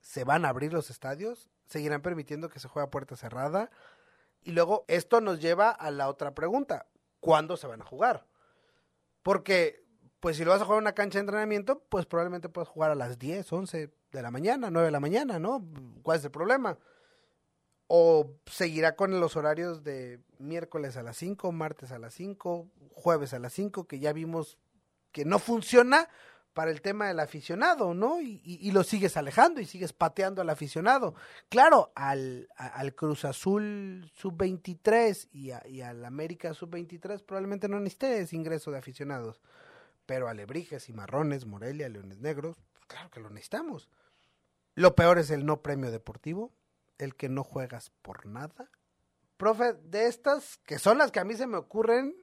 se 0.00 0.24
van 0.24 0.44
a 0.44 0.48
abrir 0.48 0.72
los 0.72 0.88
estadios, 0.88 1.50
seguirán 1.66 2.00
permitiendo 2.00 2.48
que 2.48 2.58
se 2.58 2.66
juegue 2.66 2.86
a 2.86 2.90
puerta 2.90 3.16
cerrada, 3.16 3.70
y 4.42 4.52
luego 4.52 4.84
esto 4.88 5.20
nos 5.20 5.40
lleva 5.40 5.70
a 5.70 5.90
la 5.90 6.08
otra 6.08 6.34
pregunta, 6.34 6.86
¿cuándo 7.20 7.56
se 7.58 7.66
van 7.66 7.82
a 7.82 7.84
jugar? 7.84 8.26
Porque, 9.22 9.84
pues 10.20 10.38
si 10.38 10.44
lo 10.44 10.52
vas 10.52 10.62
a 10.62 10.64
jugar 10.64 10.78
en 10.78 10.84
una 10.84 10.94
cancha 10.94 11.18
de 11.18 11.20
entrenamiento, 11.20 11.84
pues 11.90 12.06
probablemente 12.06 12.48
puedes 12.48 12.68
jugar 12.68 12.90
a 12.90 12.94
las 12.94 13.18
10, 13.18 13.52
11 13.52 13.92
de 14.10 14.22
la 14.22 14.30
mañana, 14.30 14.70
9 14.70 14.86
de 14.86 14.92
la 14.92 15.00
mañana, 15.00 15.38
¿no? 15.38 15.62
¿Cuál 16.02 16.18
es 16.18 16.24
el 16.24 16.30
problema? 16.30 16.78
O 17.88 18.32
seguirá 18.46 18.96
con 18.96 19.20
los 19.20 19.36
horarios 19.36 19.84
de 19.84 20.18
miércoles 20.38 20.96
a 20.96 21.02
las 21.02 21.18
5, 21.18 21.52
martes 21.52 21.92
a 21.92 21.98
las 21.98 22.14
5, 22.14 22.68
jueves 22.94 23.34
a 23.34 23.38
las 23.38 23.52
5, 23.52 23.86
que 23.86 23.98
ya 23.98 24.14
vimos 24.14 24.58
que 25.12 25.26
no 25.26 25.38
funciona 25.38 26.08
para 26.52 26.70
el 26.70 26.82
tema 26.82 27.08
del 27.08 27.20
aficionado, 27.20 27.94
¿no? 27.94 28.20
Y, 28.20 28.70
lo 28.72 28.84
sigues 28.84 29.16
alejando 29.16 29.60
y 29.60 29.66
sigues 29.66 29.92
pateando 29.92 30.42
al 30.42 30.50
aficionado. 30.50 31.14
Claro, 31.48 31.92
al, 31.94 32.48
al 32.56 32.94
Cruz 32.94 33.24
Azul 33.24 34.10
sub-23 34.14 35.28
y, 35.32 35.52
y, 35.70 35.80
al 35.80 36.04
América 36.04 36.52
sub-23 36.54 37.24
probablemente 37.24 37.68
no 37.68 37.80
necesites 37.80 38.32
ingreso 38.32 38.70
de 38.70 38.78
aficionados, 38.78 39.40
pero 40.06 40.28
a 40.28 40.34
Lebrijes 40.34 40.88
y 40.88 40.92
Marrones, 40.92 41.46
Morelia, 41.46 41.88
Leones 41.88 42.18
Negros, 42.18 42.56
claro 42.86 43.10
que 43.10 43.20
lo 43.20 43.30
necesitamos. 43.30 43.88
Lo 44.74 44.94
peor 44.94 45.18
es 45.18 45.30
el 45.30 45.44
no 45.44 45.62
premio 45.62 45.90
deportivo, 45.90 46.52
el 46.98 47.14
que 47.14 47.28
no 47.28 47.44
juegas 47.44 47.90
por 48.02 48.26
nada. 48.26 48.70
Profe, 49.36 49.74
de 49.74 50.06
estas, 50.06 50.58
que 50.58 50.78
son 50.78 50.98
las 50.98 51.10
que 51.10 51.20
a 51.20 51.24
mí 51.24 51.34
se 51.34 51.46
me 51.46 51.56
ocurren, 51.56 52.14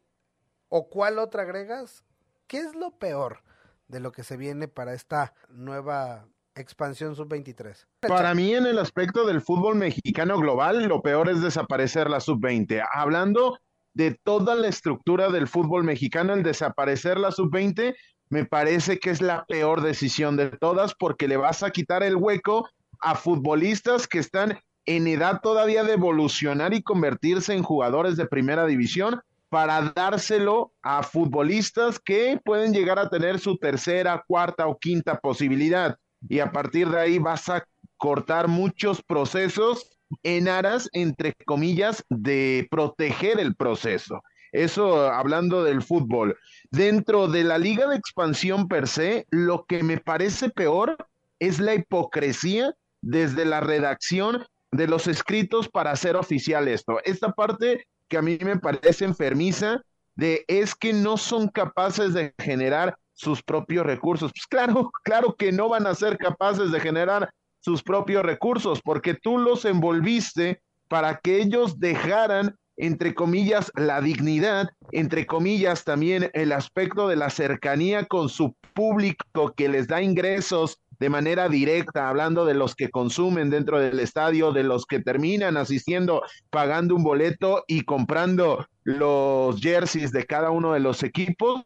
¿o 0.69 0.89
cuál 0.89 1.19
otra 1.19 1.43
agregas? 1.43 2.03
¿Qué 2.47 2.59
es 2.59 2.75
lo 2.75 2.91
peor? 2.97 3.43
De 3.89 3.99
lo 3.99 4.13
que 4.13 4.23
se 4.23 4.37
viene 4.37 4.69
para 4.69 4.93
esta 4.93 5.33
nueva 5.49 6.25
expansión 6.55 7.15
sub-23? 7.15 7.85
Para 8.07 8.33
mí, 8.33 8.53
en 8.53 8.65
el 8.65 8.79
aspecto 8.79 9.25
del 9.25 9.41
fútbol 9.41 9.75
mexicano 9.75 10.37
global, 10.39 10.85
lo 10.85 11.01
peor 11.01 11.29
es 11.29 11.41
desaparecer 11.41 12.09
la 12.09 12.21
sub-20. 12.21 12.85
Hablando 12.93 13.59
de 13.93 14.17
toda 14.23 14.55
la 14.55 14.67
estructura 14.67 15.29
del 15.29 15.47
fútbol 15.47 15.83
mexicano, 15.83 16.33
el 16.33 16.43
desaparecer 16.43 17.19
la 17.19 17.31
sub-20 17.31 17.95
me 18.29 18.45
parece 18.45 18.99
que 18.99 19.09
es 19.09 19.21
la 19.21 19.43
peor 19.45 19.81
decisión 19.81 20.37
de 20.37 20.51
todas 20.51 20.93
porque 20.93 21.27
le 21.27 21.37
vas 21.37 21.63
a 21.63 21.71
quitar 21.71 22.03
el 22.03 22.15
hueco 22.15 22.69
a 22.99 23.15
futbolistas 23.15 24.07
que 24.07 24.19
están 24.19 24.59
en 24.85 25.07
edad 25.07 25.41
todavía 25.41 25.83
de 25.83 25.93
evolucionar 25.93 26.73
y 26.73 26.83
convertirse 26.83 27.53
en 27.53 27.63
jugadores 27.63 28.17
de 28.17 28.27
primera 28.27 28.65
división 28.65 29.21
para 29.49 29.93
dárselo 29.95 30.71
a 30.81 31.03
futbolistas 31.03 31.99
que 31.99 32.39
pueden 32.43 32.73
llegar 32.73 32.99
a 32.99 33.09
tener 33.09 33.39
su 33.39 33.57
tercera, 33.57 34.23
cuarta 34.27 34.67
o 34.67 34.77
quinta 34.77 35.19
posibilidad. 35.19 35.97
Y 36.27 36.39
a 36.39 36.51
partir 36.51 36.89
de 36.89 36.99
ahí 36.99 37.19
vas 37.19 37.49
a 37.49 37.65
cortar 37.97 38.47
muchos 38.47 39.01
procesos 39.01 39.89
en 40.23 40.47
aras, 40.47 40.89
entre 40.93 41.33
comillas, 41.45 42.05
de 42.09 42.67
proteger 42.69 43.39
el 43.39 43.55
proceso. 43.55 44.21
Eso 44.51 45.09
hablando 45.11 45.63
del 45.63 45.81
fútbol. 45.81 46.37
Dentro 46.71 47.27
de 47.27 47.43
la 47.43 47.57
liga 47.57 47.87
de 47.87 47.95
expansión 47.95 48.67
per 48.67 48.87
se, 48.87 49.25
lo 49.29 49.65
que 49.65 49.83
me 49.83 49.97
parece 49.97 50.49
peor 50.49 50.97
es 51.39 51.59
la 51.59 51.75
hipocresía 51.75 52.73
desde 53.01 53.45
la 53.45 53.59
redacción 53.59 54.45
de 54.71 54.87
los 54.87 55.07
escritos 55.07 55.69
para 55.69 55.91
hacer 55.91 56.15
oficial 56.15 56.67
esto. 56.67 56.99
Esta 57.03 57.31
parte 57.31 57.85
que 58.09 58.17
a 58.17 58.21
mí 58.21 58.37
me 58.41 58.57
parece 58.57 59.05
enfermiza 59.05 59.81
de 60.15 60.43
es 60.47 60.75
que 60.75 60.91
no 60.91 61.17
son 61.17 61.47
capaces 61.47 62.13
de 62.13 62.33
generar 62.39 62.97
sus 63.13 63.41
propios 63.41 63.85
recursos. 63.85 64.31
Pues 64.33 64.47
claro, 64.47 64.91
claro 65.03 65.35
que 65.37 65.51
no 65.51 65.69
van 65.69 65.87
a 65.87 65.95
ser 65.95 66.17
capaces 66.17 66.71
de 66.71 66.79
generar 66.79 67.29
sus 67.59 67.83
propios 67.83 68.23
recursos 68.23 68.81
porque 68.81 69.13
tú 69.13 69.37
los 69.37 69.65
envolviste 69.65 70.61
para 70.87 71.19
que 71.19 71.41
ellos 71.41 71.79
dejaran 71.79 72.55
entre 72.79 73.13
comillas, 73.13 73.73
la 73.75 73.99
dignidad, 73.99 74.69
entre 74.93 75.25
comillas, 75.25 75.83
también 75.83 76.31
el 76.33 76.53
aspecto 76.53 77.09
de 77.09 77.17
la 77.17 77.29
cercanía 77.29 78.05
con 78.05 78.29
su 78.29 78.55
público 78.73 79.53
que 79.55 79.67
les 79.67 79.87
da 79.87 80.01
ingresos 80.01 80.79
de 80.99 81.09
manera 81.09 81.47
directa, 81.47 82.09
hablando 82.09 82.45
de 82.45 82.53
los 82.53 82.75
que 82.75 82.89
consumen 82.89 83.49
dentro 83.49 83.79
del 83.79 83.99
estadio, 83.99 84.51
de 84.51 84.63
los 84.63 84.85
que 84.85 84.99
terminan 84.99 85.57
asistiendo, 85.57 86.23
pagando 86.49 86.95
un 86.95 87.03
boleto 87.03 87.63
y 87.67 87.81
comprando 87.81 88.67
los 88.83 89.59
jerseys 89.61 90.11
de 90.11 90.25
cada 90.25 90.51
uno 90.51 90.73
de 90.73 90.81
los 90.81 91.03
equipos, 91.03 91.63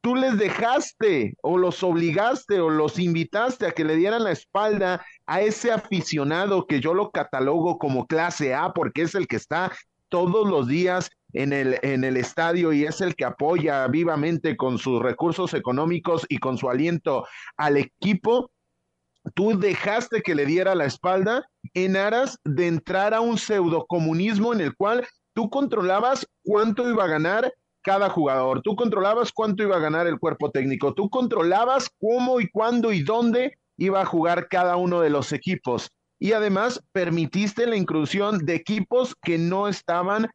tú 0.00 0.14
les 0.14 0.38
dejaste 0.38 1.34
o 1.42 1.58
los 1.58 1.82
obligaste 1.82 2.60
o 2.60 2.70
los 2.70 2.98
invitaste 2.98 3.66
a 3.66 3.72
que 3.72 3.84
le 3.84 3.96
dieran 3.96 4.24
la 4.24 4.32
espalda 4.32 5.04
a 5.26 5.40
ese 5.40 5.72
aficionado 5.72 6.66
que 6.66 6.80
yo 6.80 6.94
lo 6.94 7.10
catalogo 7.10 7.78
como 7.78 8.06
clase 8.06 8.54
A 8.54 8.72
porque 8.72 9.02
es 9.02 9.14
el 9.14 9.26
que 9.26 9.36
está 9.36 9.72
todos 10.08 10.48
los 10.48 10.68
días 10.68 11.10
en 11.32 11.52
el, 11.52 11.78
en 11.82 12.04
el 12.04 12.16
estadio 12.16 12.72
y 12.72 12.84
es 12.84 13.00
el 13.00 13.14
que 13.14 13.24
apoya 13.24 13.86
vivamente 13.88 14.56
con 14.56 14.78
sus 14.78 15.02
recursos 15.02 15.52
económicos 15.54 16.24
y 16.28 16.38
con 16.38 16.56
su 16.56 16.70
aliento 16.70 17.26
al 17.56 17.76
equipo, 17.76 18.50
tú 19.34 19.58
dejaste 19.58 20.22
que 20.22 20.34
le 20.34 20.46
diera 20.46 20.74
la 20.74 20.84
espalda 20.84 21.48
en 21.74 21.96
aras 21.96 22.38
de 22.44 22.66
entrar 22.66 23.14
a 23.14 23.20
un 23.20 23.38
pseudocomunismo 23.38 24.52
en 24.52 24.60
el 24.60 24.74
cual 24.76 25.06
tú 25.34 25.50
controlabas 25.50 26.26
cuánto 26.42 26.88
iba 26.88 27.04
a 27.04 27.08
ganar 27.08 27.52
cada 27.82 28.10
jugador, 28.10 28.60
tú 28.62 28.76
controlabas 28.76 29.32
cuánto 29.32 29.62
iba 29.62 29.76
a 29.76 29.80
ganar 29.80 30.06
el 30.06 30.18
cuerpo 30.18 30.50
técnico, 30.50 30.94
tú 30.94 31.08
controlabas 31.08 31.88
cómo 32.00 32.40
y 32.40 32.48
cuándo 32.50 32.92
y 32.92 33.02
dónde 33.02 33.56
iba 33.76 34.00
a 34.00 34.06
jugar 34.06 34.48
cada 34.48 34.76
uno 34.76 35.00
de 35.00 35.10
los 35.10 35.32
equipos. 35.32 35.90
Y 36.18 36.32
además 36.32 36.82
permitiste 36.92 37.66
la 37.66 37.76
inclusión 37.76 38.44
de 38.44 38.56
equipos 38.56 39.14
que 39.22 39.38
no 39.38 39.68
estaban 39.68 40.28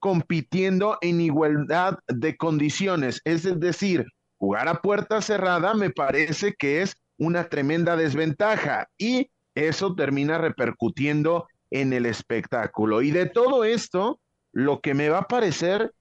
compitiendo 0.00 0.98
en 1.00 1.20
igualdad 1.20 1.96
de 2.08 2.36
condiciones. 2.36 3.20
Es 3.24 3.44
decir, 3.60 4.04
jugar 4.36 4.66
a 4.66 4.82
puerta 4.82 5.22
cerrada 5.22 5.74
me 5.74 5.90
parece 5.90 6.54
que 6.58 6.82
es 6.82 6.96
una 7.18 7.48
tremenda 7.48 7.96
desventaja 7.96 8.88
y 8.98 9.30
eso 9.54 9.94
termina 9.94 10.38
repercutiendo 10.38 11.46
en 11.70 11.92
el 11.92 12.06
espectáculo. 12.06 13.02
Y 13.02 13.10
de 13.10 13.26
todo 13.26 13.64
esto, 13.64 14.20
lo 14.52 14.80
que 14.80 14.94
me 14.94 15.08
va 15.08 15.18
a 15.18 15.28
parecer 15.28 15.92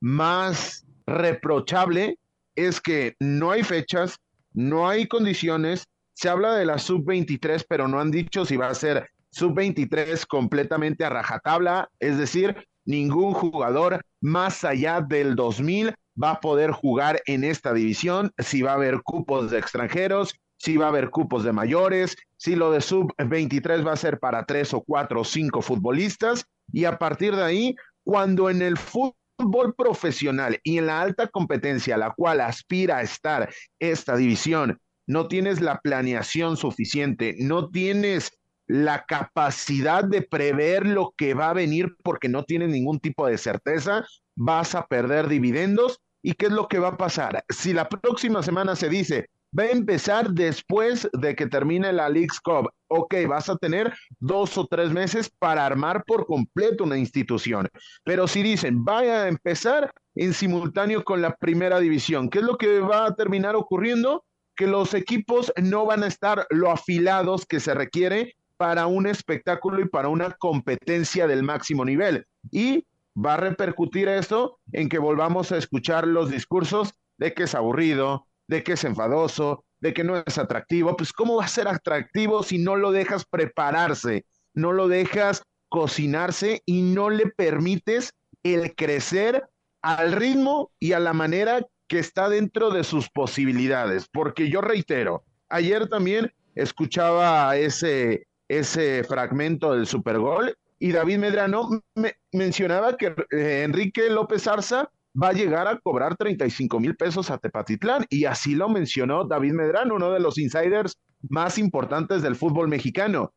más 0.00 0.86
reprochable 1.06 2.18
es 2.54 2.80
que 2.80 3.14
no 3.18 3.50
hay 3.50 3.62
fechas, 3.62 4.18
no 4.52 4.88
hay 4.88 5.06
condiciones, 5.06 5.86
se 6.14 6.28
habla 6.28 6.54
de 6.54 6.66
la 6.66 6.78
sub-23, 6.78 7.64
pero 7.68 7.88
no 7.88 8.00
han 8.00 8.10
dicho 8.10 8.44
si 8.44 8.56
va 8.56 8.68
a 8.68 8.74
ser 8.74 9.08
sub-23 9.30 10.26
completamente 10.26 11.04
a 11.04 11.10
rajatabla, 11.10 11.88
es 12.00 12.18
decir, 12.18 12.56
ningún 12.84 13.32
jugador 13.32 14.02
más 14.20 14.64
allá 14.64 15.00
del 15.00 15.36
2000 15.36 15.94
va 16.22 16.32
a 16.32 16.40
poder 16.40 16.72
jugar 16.72 17.22
en 17.26 17.44
esta 17.44 17.72
división, 17.72 18.32
si 18.38 18.62
va 18.62 18.72
a 18.72 18.74
haber 18.74 19.02
cupos 19.02 19.50
de 19.50 19.58
extranjeros, 19.58 20.34
si 20.60 20.76
va 20.76 20.86
a 20.86 20.88
haber 20.90 21.08
cupos 21.08 21.42
de 21.42 21.52
mayores, 21.52 22.16
si 22.36 22.54
lo 22.54 22.70
de 22.70 22.82
sub 22.82 23.14
23 23.16 23.84
va 23.84 23.92
a 23.92 23.96
ser 23.96 24.20
para 24.20 24.44
tres 24.44 24.74
o 24.74 24.82
cuatro 24.82 25.22
o 25.22 25.24
cinco 25.24 25.62
futbolistas, 25.62 26.44
y 26.70 26.84
a 26.84 26.98
partir 26.98 27.34
de 27.34 27.42
ahí, 27.42 27.76
cuando 28.04 28.50
en 28.50 28.60
el 28.60 28.76
fútbol 28.76 29.74
profesional 29.74 30.60
y 30.62 30.76
en 30.76 30.86
la 30.86 31.00
alta 31.00 31.28
competencia 31.28 31.94
a 31.94 31.98
la 31.98 32.12
cual 32.14 32.42
aspira 32.42 32.98
a 32.98 33.02
estar 33.02 33.48
esta 33.78 34.16
división, 34.16 34.78
no 35.06 35.28
tienes 35.28 35.62
la 35.62 35.80
planeación 35.80 36.58
suficiente, 36.58 37.36
no 37.38 37.70
tienes 37.70 38.30
la 38.66 39.04
capacidad 39.06 40.04
de 40.04 40.20
prever 40.20 40.86
lo 40.86 41.14
que 41.16 41.32
va 41.32 41.50
a 41.50 41.54
venir 41.54 41.96
porque 42.04 42.28
no 42.28 42.44
tienes 42.44 42.68
ningún 42.68 43.00
tipo 43.00 43.26
de 43.26 43.38
certeza, 43.38 44.04
vas 44.36 44.74
a 44.74 44.86
perder 44.86 45.26
dividendos. 45.28 46.00
¿Y 46.22 46.34
qué 46.34 46.46
es 46.46 46.52
lo 46.52 46.68
que 46.68 46.78
va 46.78 46.88
a 46.88 46.96
pasar? 46.98 47.44
Si 47.48 47.72
la 47.72 47.88
próxima 47.88 48.42
semana 48.42 48.76
se 48.76 48.90
dice, 48.90 49.30
va 49.58 49.64
a 49.64 49.70
empezar 49.70 50.30
después 50.30 51.08
de 51.12 51.34
que 51.34 51.46
termine 51.46 51.92
la 51.92 52.08
League's 52.08 52.40
Cup. 52.40 52.70
Ok, 52.88 53.14
vas 53.28 53.48
a 53.48 53.56
tener 53.56 53.92
dos 54.18 54.56
o 54.58 54.66
tres 54.66 54.90
meses 54.90 55.30
para 55.38 55.66
armar 55.66 56.04
por 56.04 56.26
completo 56.26 56.84
una 56.84 56.98
institución. 56.98 57.68
Pero 58.04 58.26
si 58.26 58.42
dicen, 58.42 58.84
vaya 58.84 59.24
a 59.24 59.28
empezar 59.28 59.92
en 60.14 60.34
simultáneo 60.34 61.04
con 61.04 61.22
la 61.22 61.36
primera 61.36 61.80
división, 61.80 62.30
¿qué 62.30 62.38
es 62.38 62.44
lo 62.44 62.58
que 62.58 62.80
va 62.80 63.06
a 63.06 63.14
terminar 63.14 63.56
ocurriendo? 63.56 64.24
Que 64.56 64.66
los 64.66 64.94
equipos 64.94 65.52
no 65.56 65.86
van 65.86 66.02
a 66.02 66.08
estar 66.08 66.46
lo 66.50 66.70
afilados 66.70 67.46
que 67.46 67.60
se 67.60 67.74
requiere 67.74 68.36
para 68.56 68.86
un 68.86 69.06
espectáculo 69.06 69.80
y 69.80 69.88
para 69.88 70.08
una 70.08 70.32
competencia 70.32 71.26
del 71.26 71.42
máximo 71.42 71.84
nivel. 71.84 72.26
Y 72.50 72.84
va 73.16 73.34
a 73.34 73.38
repercutir 73.38 74.08
eso 74.08 74.58
en 74.72 74.88
que 74.88 74.98
volvamos 74.98 75.50
a 75.52 75.56
escuchar 75.56 76.06
los 76.06 76.30
discursos 76.30 76.94
de 77.16 77.32
que 77.34 77.44
es 77.44 77.54
aburrido, 77.54 78.26
de 78.50 78.64
que 78.64 78.72
es 78.72 78.82
enfadoso, 78.82 79.64
de 79.80 79.94
que 79.94 80.02
no 80.02 80.16
es 80.16 80.36
atractivo. 80.36 80.96
Pues 80.96 81.12
¿cómo 81.12 81.36
va 81.36 81.44
a 81.44 81.48
ser 81.48 81.68
atractivo 81.68 82.42
si 82.42 82.58
no 82.58 82.74
lo 82.74 82.90
dejas 82.90 83.24
prepararse, 83.24 84.26
no 84.54 84.72
lo 84.72 84.88
dejas 84.88 85.44
cocinarse 85.68 86.60
y 86.66 86.82
no 86.82 87.10
le 87.10 87.26
permites 87.28 88.12
el 88.42 88.74
crecer 88.74 89.44
al 89.82 90.12
ritmo 90.12 90.72
y 90.80 90.92
a 90.92 90.98
la 90.98 91.12
manera 91.12 91.64
que 91.86 92.00
está 92.00 92.28
dentro 92.28 92.70
de 92.70 92.82
sus 92.82 93.08
posibilidades? 93.08 94.08
Porque 94.12 94.50
yo 94.50 94.60
reitero, 94.60 95.22
ayer 95.48 95.88
también 95.88 96.32
escuchaba 96.56 97.56
ese, 97.56 98.26
ese 98.48 99.04
fragmento 99.04 99.74
del 99.74 99.86
Supergol 99.86 100.56
y 100.80 100.90
David 100.90 101.18
Medrano 101.18 101.68
me 101.94 102.16
mencionaba 102.32 102.96
que 102.96 103.14
eh, 103.30 103.62
Enrique 103.62 104.10
López 104.10 104.48
Arza 104.48 104.90
va 105.20 105.28
a 105.28 105.32
llegar 105.32 105.66
a 105.66 105.78
cobrar 105.78 106.16
35 106.16 106.80
mil 106.80 106.96
pesos 106.96 107.30
a 107.30 107.38
Tepatitlán 107.38 108.06
y 108.08 108.24
así 108.24 108.54
lo 108.54 108.68
mencionó 108.68 109.24
David 109.24 109.52
Medrano, 109.52 109.96
uno 109.96 110.12
de 110.12 110.20
los 110.20 110.38
insiders 110.38 110.96
más 111.28 111.58
importantes 111.58 112.22
del 112.22 112.36
fútbol 112.36 112.68
mexicano. 112.68 113.32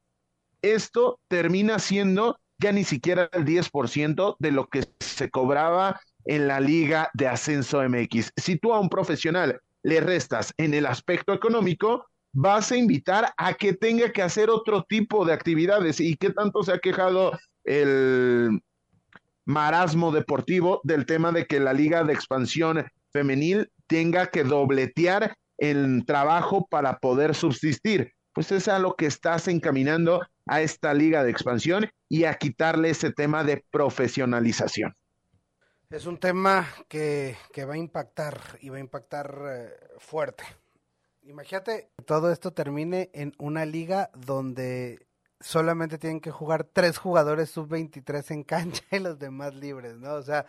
Esto 0.61 1.19
termina 1.27 1.79
siendo 1.79 2.39
ya 2.57 2.71
ni 2.71 2.83
siquiera 2.83 3.29
el 3.33 3.45
10% 3.45 4.37
de 4.39 4.51
lo 4.51 4.67
que 4.67 4.85
se 4.99 5.29
cobraba 5.29 5.99
en 6.25 6.47
la 6.47 6.59
liga 6.59 7.09
de 7.13 7.27
ascenso 7.27 7.81
MX. 7.87 8.31
Si 8.37 8.57
tú 8.57 8.73
a 8.73 8.79
un 8.79 8.89
profesional 8.89 9.59
le 9.81 9.99
restas 9.99 10.53
en 10.57 10.73
el 10.73 10.85
aspecto 10.85 11.33
económico, 11.33 12.05
vas 12.31 12.71
a 12.71 12.77
invitar 12.77 13.33
a 13.37 13.53
que 13.53 13.73
tenga 13.73 14.11
que 14.11 14.21
hacer 14.21 14.49
otro 14.49 14.83
tipo 14.83 15.25
de 15.25 15.33
actividades. 15.33 15.99
¿Y 15.99 16.15
qué 16.15 16.29
tanto 16.29 16.63
se 16.63 16.71
ha 16.71 16.79
quejado 16.79 17.37
el 17.65 18.61
marasmo 19.45 20.11
deportivo 20.11 20.81
del 20.83 21.05
tema 21.05 21.31
de 21.31 21.45
que 21.45 21.59
la 21.59 21.73
liga 21.73 22.03
de 22.03 22.13
expansión 22.13 22.85
femenil 23.11 23.71
tenga 23.87 24.27
que 24.27 24.43
dobletear 24.43 25.35
el 25.57 26.03
trabajo 26.05 26.67
para 26.69 26.97
poder 26.99 27.35
subsistir? 27.35 28.11
Pues 28.33 28.51
es 28.51 28.67
a 28.67 28.79
lo 28.79 28.95
que 28.95 29.05
estás 29.05 29.47
encaminando 29.47 30.21
a 30.47 30.61
esta 30.61 30.93
liga 30.93 31.23
de 31.23 31.31
expansión 31.31 31.89
y 32.09 32.23
a 32.23 32.33
quitarle 32.35 32.89
ese 32.89 33.11
tema 33.11 33.43
de 33.43 33.63
profesionalización. 33.71 34.93
Es 35.89 36.07
un 36.07 36.17
tema 36.17 36.67
que, 36.87 37.37
que 37.51 37.65
va 37.65 37.75
a 37.75 37.77
impactar 37.77 38.39
y 38.61 38.69
va 38.69 38.77
a 38.77 38.79
impactar 38.79 39.37
eh, 39.45 39.69
fuerte 39.99 40.43
Imagínate, 41.25 41.89
todo 42.05 42.31
esto 42.31 42.51
termine 42.51 43.09
en 43.13 43.33
una 43.37 43.65
liga 43.65 44.11
donde 44.13 45.07
solamente 45.43 45.97
tienen 45.97 46.21
que 46.21 46.31
jugar 46.31 46.63
tres 46.63 46.97
jugadores 46.97 47.51
sub-23 47.51 48.31
en 48.31 48.43
cancha 48.43 48.83
y 48.91 48.99
los 48.99 49.19
demás 49.19 49.53
libres, 49.53 49.97
¿no? 49.97 50.13
O 50.13 50.23
sea, 50.23 50.45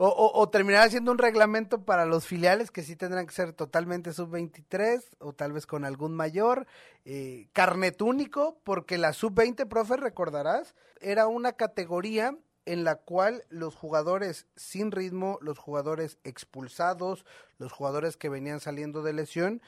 o, 0.00 0.30
o, 0.32 0.48
terminar 0.48 0.86
haciendo 0.86 1.10
un 1.10 1.18
reglamento 1.18 1.84
para 1.84 2.06
los 2.06 2.24
filiales 2.24 2.70
que 2.70 2.84
sí 2.84 2.94
tendrán 2.94 3.26
que 3.26 3.34
ser 3.34 3.52
totalmente 3.52 4.12
sub-23 4.12 5.02
o 5.18 5.32
tal 5.32 5.52
vez 5.52 5.66
con 5.66 5.84
algún 5.84 6.14
mayor, 6.14 6.68
eh, 7.04 7.48
carnet 7.52 8.00
único, 8.00 8.60
porque 8.62 8.96
la 8.96 9.12
sub-20, 9.12 9.66
profe, 9.68 9.96
recordarás, 9.96 10.76
era 11.00 11.26
una 11.26 11.54
categoría 11.54 12.36
en 12.64 12.84
la 12.84 12.96
cual 12.96 13.44
los 13.48 13.74
jugadores 13.74 14.46
sin 14.54 14.92
ritmo, 14.92 15.38
los 15.40 15.58
jugadores 15.58 16.18
expulsados, 16.22 17.24
los 17.58 17.72
jugadores 17.72 18.16
que 18.16 18.28
venían 18.28 18.60
saliendo 18.60 19.02
de 19.02 19.14
lesión, 19.14 19.62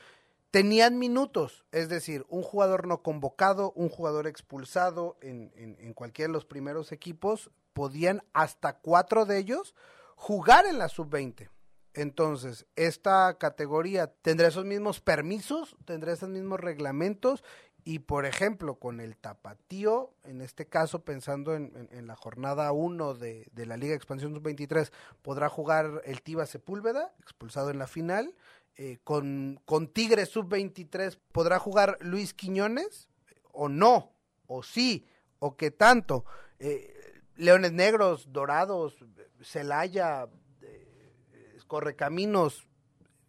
tenían 0.51 0.99
minutos, 0.99 1.65
es 1.73 1.89
decir, 1.89 2.27
un 2.29 2.43
jugador 2.43 2.87
no 2.87 3.03
convocado, 3.03 3.73
un 3.73 3.89
jugador 3.89 4.27
expulsado 4.27 5.17
en, 5.21 5.53
en, 5.57 5.95
cualquiera 5.95 6.29
de 6.29 6.33
los 6.33 6.45
primeros 6.45 6.93
equipos, 6.93 7.51
podían 7.73 8.23
hasta 8.33 8.79
cuatro 8.79 9.27
de 9.27 9.39
ellos 9.39 9.75
jugar 10.17 10.67
en 10.67 10.79
la 10.79 10.89
sub-20. 10.89 11.49
Entonces, 11.95 12.67
esta 12.77 13.37
categoría 13.39 14.13
tendrá 14.23 14.49
esos 14.49 14.65
mismos 14.65 15.01
permisos, 15.01 15.77
tendrá 15.85 16.13
esos 16.13 16.29
mismos 16.29 16.61
reglamentos 16.61 17.43
y, 17.85 18.01
por 18.01 18.27
ejemplo, 18.27 18.77
con 18.77 19.01
el 19.01 19.17
tapatío, 19.17 20.13
en 20.25 20.41
este 20.41 20.67
caso 20.67 21.05
pensando 21.05 21.55
en, 21.55 21.89
en 21.91 22.07
la 22.07 22.15
jornada 22.15 22.71
1 22.73 23.15
de, 23.15 23.49
de, 23.53 23.67
la 23.67 23.77
Liga 23.77 23.95
Expansión 23.95 24.35
Sub-23, 24.35 24.91
podrá 25.23 25.49
jugar 25.49 26.03
el 26.05 26.23
Tiva 26.23 26.47
Sepúlveda, 26.47 27.13
expulsado 27.21 27.71
en 27.71 27.79
la 27.79 27.87
final, 27.87 28.35
eh, 28.77 28.99
con, 29.05 29.61
con 29.65 29.89
Tigres 29.89 30.31
sub-23, 30.31 31.19
¿podrá 31.33 31.59
jugar 31.59 31.99
Luis 32.01 32.33
Quiñones? 32.33 33.09
¿O 33.53 33.69
no? 33.69 34.13
¿O 34.47 34.63
sí? 34.63 35.07
¿O 35.39 35.57
qué 35.57 35.71
tanto? 35.71 36.25
Eh, 36.59 37.21
Leones 37.37 37.73
Negros, 37.73 38.33
Dorados, 38.33 38.97
Celaya, 39.43 40.29
eh, 40.63 41.59
Correcaminos, 41.67 42.69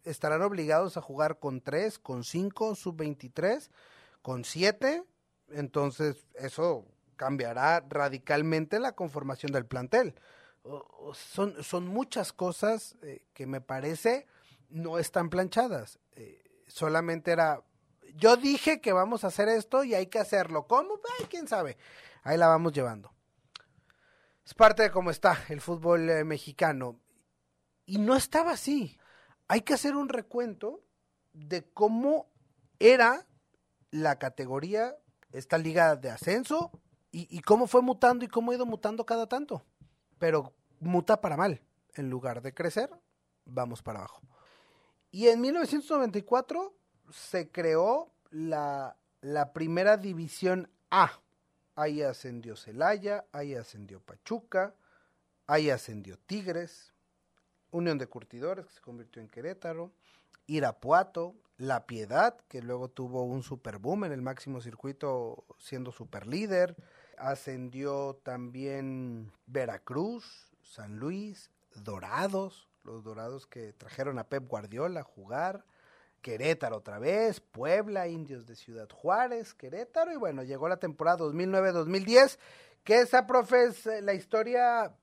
¿estarán 0.04 0.42
obligados 0.42 0.96
a 0.96 1.02
jugar 1.02 1.38
con 1.38 1.60
tres, 1.60 1.98
con 1.98 2.24
cinco, 2.24 2.74
sub-23, 2.74 3.68
con 4.22 4.44
siete? 4.44 5.04
Entonces, 5.50 6.26
eso 6.34 6.86
cambiará 7.16 7.84
radicalmente 7.88 8.80
la 8.80 8.92
conformación 8.92 9.52
del 9.52 9.66
plantel. 9.66 10.14
son, 11.14 11.62
son 11.62 11.86
muchas 11.86 12.32
cosas 12.32 12.96
que 13.34 13.46
me 13.46 13.60
parece 13.60 14.26
no 14.72 14.98
están 14.98 15.28
planchadas. 15.30 15.98
Eh, 16.12 16.42
solamente 16.66 17.30
era, 17.30 17.62
yo 18.14 18.36
dije 18.36 18.80
que 18.80 18.92
vamos 18.92 19.24
a 19.24 19.28
hacer 19.28 19.48
esto 19.48 19.84
y 19.84 19.94
hay 19.94 20.06
que 20.06 20.18
hacerlo. 20.18 20.66
¿Cómo? 20.66 21.00
Quién 21.30 21.46
sabe. 21.46 21.76
Ahí 22.22 22.38
la 22.38 22.48
vamos 22.48 22.72
llevando. 22.72 23.12
Es 24.44 24.54
parte 24.54 24.82
de 24.82 24.90
cómo 24.90 25.10
está 25.10 25.38
el 25.48 25.60
fútbol 25.60 26.08
eh, 26.08 26.24
mexicano. 26.24 27.00
Y 27.86 27.98
no 27.98 28.16
estaba 28.16 28.52
así. 28.52 28.98
Hay 29.48 29.62
que 29.62 29.74
hacer 29.74 29.94
un 29.94 30.08
recuento 30.08 30.82
de 31.32 31.64
cómo 31.72 32.30
era 32.78 33.26
la 33.90 34.18
categoría, 34.18 34.96
esta 35.32 35.58
liga 35.58 35.96
de 35.96 36.10
ascenso, 36.10 36.70
y, 37.10 37.26
y 37.36 37.42
cómo 37.42 37.66
fue 37.66 37.82
mutando 37.82 38.24
y 38.24 38.28
cómo 38.28 38.50
ha 38.50 38.54
ido 38.54 38.66
mutando 38.66 39.04
cada 39.04 39.26
tanto. 39.26 39.64
Pero 40.18 40.54
muta 40.80 41.20
para 41.20 41.36
mal. 41.36 41.60
En 41.94 42.08
lugar 42.08 42.40
de 42.40 42.54
crecer, 42.54 42.90
vamos 43.44 43.82
para 43.82 43.98
abajo. 43.98 44.22
Y 45.14 45.28
en 45.28 45.42
1994 45.42 46.74
se 47.10 47.50
creó 47.50 48.10
la, 48.30 48.96
la 49.20 49.52
primera 49.52 49.98
división 49.98 50.70
A. 50.90 51.20
Ahí 51.74 52.02
ascendió 52.02 52.56
Celaya, 52.56 53.26
ahí 53.30 53.54
ascendió 53.54 54.00
Pachuca, 54.00 54.74
ahí 55.46 55.68
ascendió 55.68 56.18
Tigres, 56.18 56.94
Unión 57.70 57.98
de 57.98 58.06
Curtidores, 58.06 58.64
que 58.64 58.72
se 58.72 58.80
convirtió 58.80 59.20
en 59.20 59.28
Querétaro, 59.28 59.92
Irapuato, 60.46 61.34
La 61.58 61.86
Piedad, 61.86 62.38
que 62.48 62.62
luego 62.62 62.88
tuvo 62.88 63.22
un 63.22 63.42
super 63.42 63.76
boom 63.76 64.04
en 64.04 64.12
el 64.12 64.22
máximo 64.22 64.62
circuito 64.62 65.44
siendo 65.58 65.92
super 65.92 66.26
líder, 66.26 66.74
ascendió 67.18 68.18
también 68.22 69.30
Veracruz, 69.44 70.50
San 70.62 70.96
Luis, 70.98 71.50
Dorados, 71.74 72.71
los 72.84 73.04
Dorados 73.04 73.46
que 73.46 73.72
trajeron 73.72 74.18
a 74.18 74.28
Pep 74.28 74.46
Guardiola 74.48 75.00
a 75.00 75.04
jugar, 75.04 75.64
Querétaro 76.20 76.76
otra 76.76 76.98
vez, 76.98 77.40
Puebla, 77.40 78.08
Indios 78.08 78.46
de 78.46 78.54
Ciudad 78.54 78.88
Juárez, 78.90 79.54
Querétaro, 79.54 80.12
y 80.12 80.16
bueno, 80.16 80.42
llegó 80.42 80.68
la 80.68 80.76
temporada 80.76 81.18
2009-2010, 81.18 82.38
que 82.84 83.00
esa, 83.00 83.26
profe, 83.26 83.64
es 83.64 83.86
eh, 83.86 84.02
la 84.02 84.14
historia 84.14 84.94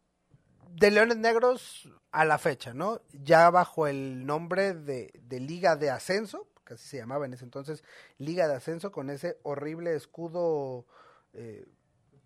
de 0.71 0.91
Leones 0.91 1.17
Negros 1.17 1.89
a 2.11 2.25
la 2.25 2.37
fecha, 2.37 2.73
¿no? 2.73 3.01
Ya 3.11 3.49
bajo 3.49 3.87
el 3.87 4.25
nombre 4.25 4.73
de, 4.73 5.11
de 5.21 5.39
Liga 5.39 5.75
de 5.75 5.89
Ascenso, 5.89 6.47
que 6.65 6.75
así 6.75 6.87
se 6.87 6.97
llamaba 6.97 7.25
en 7.25 7.33
ese 7.33 7.43
entonces, 7.43 7.83
Liga 8.17 8.47
de 8.47 8.55
Ascenso, 8.55 8.91
con 8.91 9.09
ese 9.09 9.39
horrible 9.43 9.95
escudo 9.95 10.85
eh, 11.33 11.67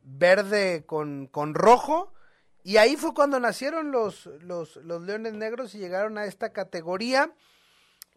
verde 0.03 0.85
con, 0.85 1.27
con 1.27 1.55
rojo. 1.55 2.13
Y 2.63 2.77
ahí 2.77 2.95
fue 2.95 3.13
cuando 3.13 3.39
nacieron 3.39 3.91
los, 3.91 4.25
los, 4.41 4.77
los 4.77 5.01
Leones 5.01 5.33
Negros 5.33 5.75
y 5.75 5.79
llegaron 5.79 6.17
a 6.17 6.25
esta 6.25 6.53
categoría 6.53 7.33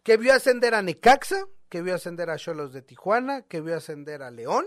que 0.03 0.15
vio 0.15 0.33
ascender 0.33 0.73
a 0.73 0.81
Necaxa, 0.81 1.45
que 1.67 1.81
vio 1.81 1.95
ascender 1.95 2.29
a 2.29 2.37
Cholos 2.37 2.71
de 2.71 2.81
Tijuana, 2.81 3.41
que 3.41 3.59
vio 3.59 3.75
ascender 3.75 4.23
a 4.23 4.31
León 4.31 4.65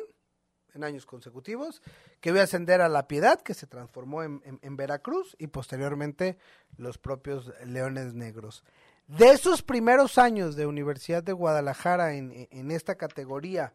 en 0.74 0.84
años 0.84 1.06
consecutivos, 1.06 1.82
que 2.20 2.30
vio 2.30 2.42
ascender 2.42 2.82
a 2.82 2.90
La 2.90 3.08
Piedad, 3.08 3.40
que 3.40 3.54
se 3.54 3.66
transformó 3.66 4.22
en, 4.22 4.42
en, 4.44 4.76
Veracruz, 4.76 5.34
y 5.38 5.46
posteriormente 5.46 6.36
los 6.76 6.98
propios 6.98 7.52
Leones 7.64 8.12
Negros. 8.12 8.64
De 9.06 9.30
esos 9.30 9.62
primeros 9.62 10.18
años 10.18 10.56
de 10.56 10.66
Universidad 10.66 11.22
de 11.22 11.32
Guadalajara 11.32 12.12
en, 12.12 12.46
en 12.50 12.70
esta 12.70 12.96
categoría, 12.96 13.74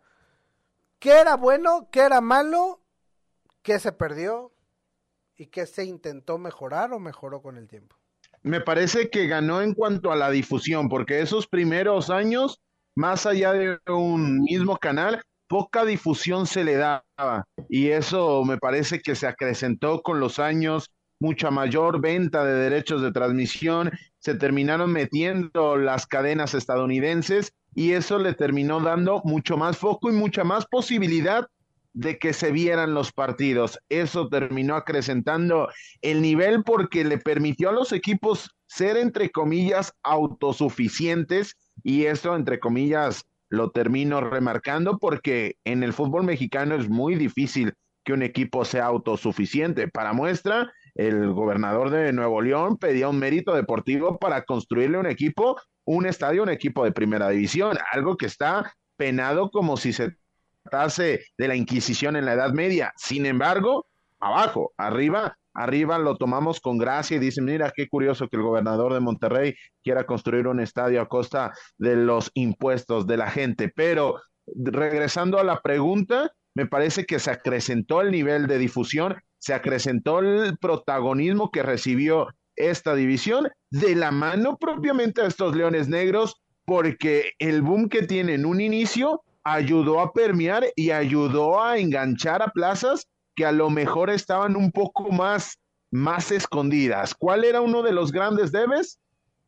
¿qué 1.00 1.20
era 1.20 1.36
bueno, 1.36 1.90
qué 1.92 2.02
era 2.02 2.22
malo, 2.22 2.82
qué 3.62 3.80
se 3.80 3.92
perdió 3.92 4.55
y 5.38 5.48
qué 5.48 5.66
se 5.66 5.86
intentó 5.86 6.38
mejorar 6.38 6.94
o 6.94 7.00
mejoró 7.00 7.42
con 7.42 7.58
el 7.58 7.68
tiempo? 7.68 7.96
Me 8.44 8.62
parece 8.62 9.10
que 9.10 9.28
ganó 9.28 9.62
en 9.62 9.74
cuanto 9.74 10.12
a 10.12 10.16
la 10.16 10.30
difusión, 10.30 10.88
porque 10.88 11.22
esos 11.22 11.48
primeros 11.48 12.10
años, 12.10 12.62
más 12.96 13.26
allá 13.26 13.54
de 13.54 13.80
un 13.88 14.42
mismo 14.42 14.78
canal, 14.78 15.22
poca 15.48 15.86
difusión 15.86 16.48
se 16.48 16.64
le 16.64 16.76
daba 16.76 17.46
y 17.70 17.90
eso 17.90 18.44
me 18.46 18.58
parece 18.58 19.02
que 19.02 19.16
se 19.16 19.28
acrecentó 19.28 20.02
con 20.02 20.20
los 20.20 20.40
años, 20.40 20.92
mucha 21.20 21.52
mayor 21.52 22.02
venta 22.02 22.44
de 22.44 22.54
derechos 22.54 23.02
de 23.02 23.12
transmisión, 23.12 23.92
se 24.20 24.36
terminaron 24.36 24.92
metiendo 24.92 25.78
las 25.78 26.08
cadenas 26.08 26.54
estadounidenses 26.54 27.54
y 27.74 27.92
eso 27.94 28.20
le 28.20 28.34
terminó 28.34 28.80
dando 28.80 29.22
mucho 29.24 29.58
más 29.58 29.78
foco 29.78 30.10
y 30.10 30.14
mucha 30.14 30.44
más 30.44 30.66
posibilidad 30.66 31.48
de 31.96 32.20
que 32.20 32.34
se 32.34 32.52
vieran 32.52 32.94
los 32.94 33.12
partidos. 33.12 33.80
Eso 33.90 34.28
terminó 34.28 34.76
acrecentando 34.76 35.70
el 36.02 36.22
nivel 36.22 36.64
porque 36.64 37.06
le 37.06 37.18
permitió 37.18 37.70
a 37.70 37.74
los 37.74 37.94
equipos 37.94 38.52
ser, 38.68 38.98
entre 38.98 39.32
comillas, 39.32 39.94
autosuficientes 40.04 41.56
y 41.84 42.06
eso, 42.06 42.36
entre 42.36 42.60
comillas, 42.60 43.26
lo 43.50 43.72
termino 43.72 44.20
remarcando 44.20 44.98
porque 44.98 45.56
en 45.64 45.84
el 45.84 45.94
fútbol 45.94 46.26
mexicano 46.26 46.76
es 46.76 46.90
muy 46.90 47.16
difícil 47.16 47.74
que 48.04 48.12
un 48.12 48.24
equipo 48.24 48.66
sea 48.66 48.86
autosuficiente. 48.86 49.88
Para 49.88 50.12
muestra, 50.12 50.74
el 50.96 51.32
gobernador 51.32 51.92
de 51.92 52.12
Nuevo 52.12 52.42
León 52.42 52.78
pedía 52.78 53.08
un 53.08 53.20
mérito 53.20 53.56
deportivo 53.56 54.20
para 54.20 54.44
construirle 54.44 54.98
un 54.98 55.08
equipo, 55.08 55.58
un 55.86 56.06
estadio, 56.06 56.44
un 56.44 56.50
equipo 56.50 56.84
de 56.84 56.92
primera 56.92 57.30
división, 57.30 57.78
algo 57.94 58.18
que 58.18 58.26
está 58.26 58.74
penado 58.98 59.50
como 59.50 59.78
si 59.78 59.94
se 59.94 60.18
tratase 60.66 61.26
de 61.38 61.48
la 61.48 61.56
Inquisición 61.56 62.16
en 62.16 62.26
la 62.26 62.34
Edad 62.34 62.52
Media. 62.52 62.92
Sin 62.98 63.26
embargo, 63.26 63.88
abajo, 64.20 64.74
arriba, 64.78 65.38
arriba 65.54 65.98
lo 66.00 66.18
tomamos 66.18 66.60
con 66.60 66.78
gracia 66.78 67.18
y 67.18 67.20
dicen, 67.20 67.46
mira 67.46 67.72
qué 67.76 67.88
curioso 67.88 68.28
que 68.28 68.38
el 68.38 68.44
gobernador 68.44 68.94
de 68.94 69.00
Monterrey 69.00 69.56
quiera 69.84 70.06
construir 70.06 70.48
un 70.48 70.60
estadio 70.60 71.02
a 71.02 71.08
costa 71.08 71.54
de 71.78 71.96
los 71.96 72.32
impuestos 72.34 73.08
de 73.08 73.18
la 73.18 73.30
gente. 73.30 73.72
Pero 73.76 74.16
regresando 74.48 75.40
a 75.40 75.44
la 75.44 75.62
pregunta, 75.62 76.32
me 76.56 76.66
parece 76.66 77.06
que 77.06 77.20
se 77.20 77.32
acrecentó 77.32 78.02
el 78.02 78.12
nivel 78.12 78.48
de 78.48 78.58
difusión, 78.58 79.16
se 79.38 79.54
acrecentó 79.54 80.20
el 80.20 80.58
protagonismo 80.58 81.52
que 81.52 81.64
recibió 81.64 82.28
esta 82.56 82.96
división 82.96 83.50
de 83.70 83.96
la 83.96 84.12
mano 84.12 84.58
propiamente 84.58 85.22
a 85.22 85.28
estos 85.28 85.56
leones 85.56 85.90
negros, 85.90 86.42
porque 86.64 87.34
el 87.38 87.62
boom 87.62 87.90
que 87.90 88.04
tiene 88.04 88.36
en 88.36 88.46
un 88.46 88.62
inicio 88.62 89.22
ayudó 89.46 90.02
a 90.02 90.12
permear 90.12 90.66
y 90.76 90.92
ayudó 90.92 91.64
a 91.64 91.78
enganchar 91.78 92.42
a 92.42 92.48
plazas 92.48 93.08
que 93.36 93.46
a 93.46 93.52
lo 93.52 93.70
mejor 93.70 94.10
estaban 94.10 94.56
un 94.56 94.72
poco 94.72 95.12
más, 95.12 95.60
más 95.92 96.32
escondidas. 96.32 97.14
¿Cuál 97.14 97.44
era 97.46 97.62
uno 97.62 97.84
de 97.84 97.94
los 97.94 98.12
grandes 98.12 98.52
debes? 98.52 99.00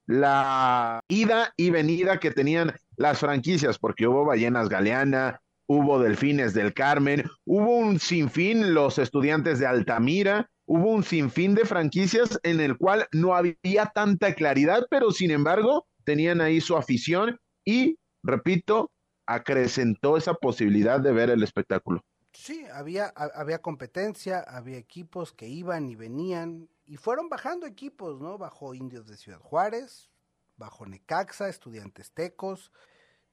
La 0.06 1.02
ida 1.10 1.54
y 1.58 1.72
venida 1.72 2.20
que 2.20 2.32
tenían 2.32 2.74
las 2.96 3.20
franquicias, 3.20 3.80
porque 3.80 4.08
hubo 4.08 4.24
Ballenas 4.24 4.70
Galeana, 4.70 5.42
hubo 5.68 6.00
Delfines 6.00 6.54
del 6.54 6.74
Carmen, 6.74 7.24
hubo 7.46 7.78
un 7.78 8.00
sinfín 8.00 8.74
los 8.74 9.00
estudiantes 9.00 9.60
de 9.60 9.66
Altamira, 9.66 10.50
hubo 10.66 10.92
un 10.92 11.04
sinfín 11.04 11.56
de 11.56 11.66
franquicias 11.66 12.40
en 12.44 12.60
el 12.60 12.78
cual 12.78 13.08
no 13.12 13.36
había 13.36 13.88
tanta 13.94 14.34
claridad, 14.34 14.86
pero 14.90 15.12
sin 15.12 15.32
embargo 15.32 15.88
tenían 16.04 16.40
ahí 16.40 16.62
su 16.62 16.78
afición 16.78 17.40
y, 17.66 17.98
repito, 18.24 18.92
acrecentó 19.28 20.18
esa 20.18 20.34
posibilidad 20.34 21.00
de 21.00 21.12
ver 21.12 21.30
el 21.30 21.44
espectáculo. 21.44 22.04
Sí, 22.34 22.66
había, 22.74 23.08
había 23.08 23.60
competencia, 23.62 24.40
había 24.40 24.78
equipos 24.78 25.34
que 25.34 25.48
iban 25.48 25.90
y 25.90 25.96
venían, 25.96 26.70
y 26.86 26.98
fueron 26.98 27.30
bajando 27.30 27.66
equipos, 27.66 28.22
¿no? 28.22 28.38
Bajo 28.38 28.74
Indios 28.74 29.08
de 29.08 29.18
Ciudad 29.18 29.40
Juárez, 29.40 30.10
bajo 30.56 30.86
Necaxa, 30.86 31.50
Estudiantes 31.50 32.12
Tecos, 32.12 32.72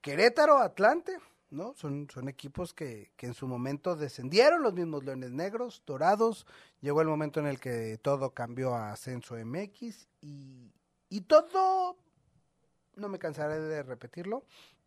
Querétaro, 0.01 0.57
Atlante, 0.57 1.17
¿no? 1.49 1.73
Son, 1.75 2.07
son 2.11 2.29
equipos 2.29 2.73
que, 2.73 3.11
que, 3.15 3.27
en 3.27 3.33
su 3.33 3.47
momento 3.47 3.95
descendieron, 3.95 4.63
los 4.63 4.73
mismos 4.73 5.03
Leones 5.03 5.31
Negros, 5.31 5.83
Dorados, 5.85 6.45
llegó 6.81 7.01
el 7.01 7.07
momento 7.07 7.39
en 7.39 7.47
el 7.47 7.59
que 7.59 7.97
todo 8.01 8.31
cambió 8.31 8.73
a 8.75 8.91
Ascenso 8.91 9.35
MX 9.35 10.07
y, 10.21 10.71
y 11.09 11.21
todo, 11.21 11.97
no 12.95 13.07
me 13.07 13.19
cansaré 13.19 13.59
de 13.59 13.83
repetirlo, 13.83 14.45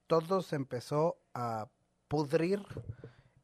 todo 0.08 0.42
se 0.42 0.56
empezó 0.56 1.20
a 1.34 1.68
pudrir 2.08 2.64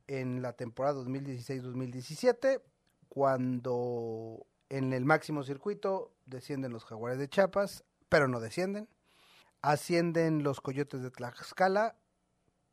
en 0.09 0.43
la 0.43 0.55
temporada 0.55 1.01
2016-2017, 1.03 2.63
cuando 3.09 4.47
en 4.71 4.93
el 4.93 5.05
máximo 5.05 5.45
circuito 5.45 6.13
descienden 6.27 6.73
los 6.73 6.85
Jaguares 6.85 7.19
de 7.19 7.29
Chiapas, 7.29 7.85
pero 8.09 8.27
no 8.27 8.41
descienden. 8.41 8.89
Ascienden 9.63 10.43
los 10.43 10.61
Coyotes 10.61 11.03
de 11.03 11.11
Tlaxcala, 11.11 11.97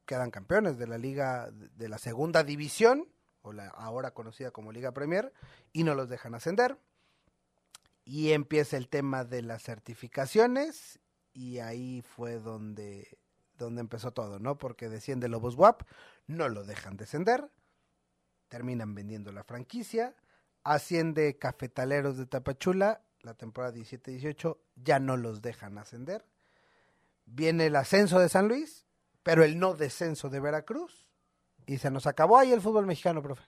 quedan 0.05 0.31
campeones 0.31 0.77
de 0.77 0.87
la 0.87 0.97
liga 0.97 1.51
de 1.51 1.89
la 1.89 1.97
segunda 1.97 2.43
división, 2.43 3.07
o 3.41 3.53
la 3.53 3.67
ahora 3.67 4.13
conocida 4.13 4.51
como 4.51 4.71
Liga 4.71 4.93
Premier, 4.93 5.33
y 5.73 5.83
no 5.83 5.95
los 5.95 6.09
dejan 6.09 6.33
ascender. 6.35 6.77
Y 8.03 8.31
empieza 8.31 8.77
el 8.77 8.87
tema 8.87 9.25
de 9.25 9.41
las 9.41 9.63
certificaciones, 9.63 10.99
y 11.33 11.59
ahí 11.59 12.01
fue 12.01 12.39
donde 12.39 13.17
donde 13.65 13.81
empezó 13.81 14.11
todo, 14.11 14.39
¿no? 14.39 14.57
Porque 14.57 14.89
desciende 14.89 15.29
Lobos 15.29 15.55
WAP, 15.55 15.83
no 16.27 16.49
lo 16.49 16.63
dejan 16.63 16.97
descender, 16.97 17.49
terminan 18.49 18.93
vendiendo 18.93 19.31
la 19.31 19.43
franquicia, 19.43 20.15
asciende 20.63 21.37
Cafetaleros 21.37 22.17
de 22.17 22.25
Tapachula, 22.25 23.01
la 23.21 23.33
temporada 23.33 23.73
17-18, 23.73 24.57
ya 24.75 24.99
no 24.99 25.17
los 25.17 25.41
dejan 25.41 25.77
ascender, 25.77 26.25
viene 27.25 27.67
el 27.67 27.75
ascenso 27.75 28.19
de 28.19 28.29
San 28.29 28.47
Luis, 28.47 28.85
pero 29.23 29.43
el 29.43 29.59
no 29.59 29.73
descenso 29.73 30.29
de 30.29 30.39
Veracruz, 30.39 31.07
y 31.65 31.77
se 31.77 31.91
nos 31.91 32.07
acabó 32.07 32.37
ahí 32.37 32.51
el 32.51 32.61
fútbol 32.61 32.85
mexicano, 32.85 33.21
profe. 33.21 33.43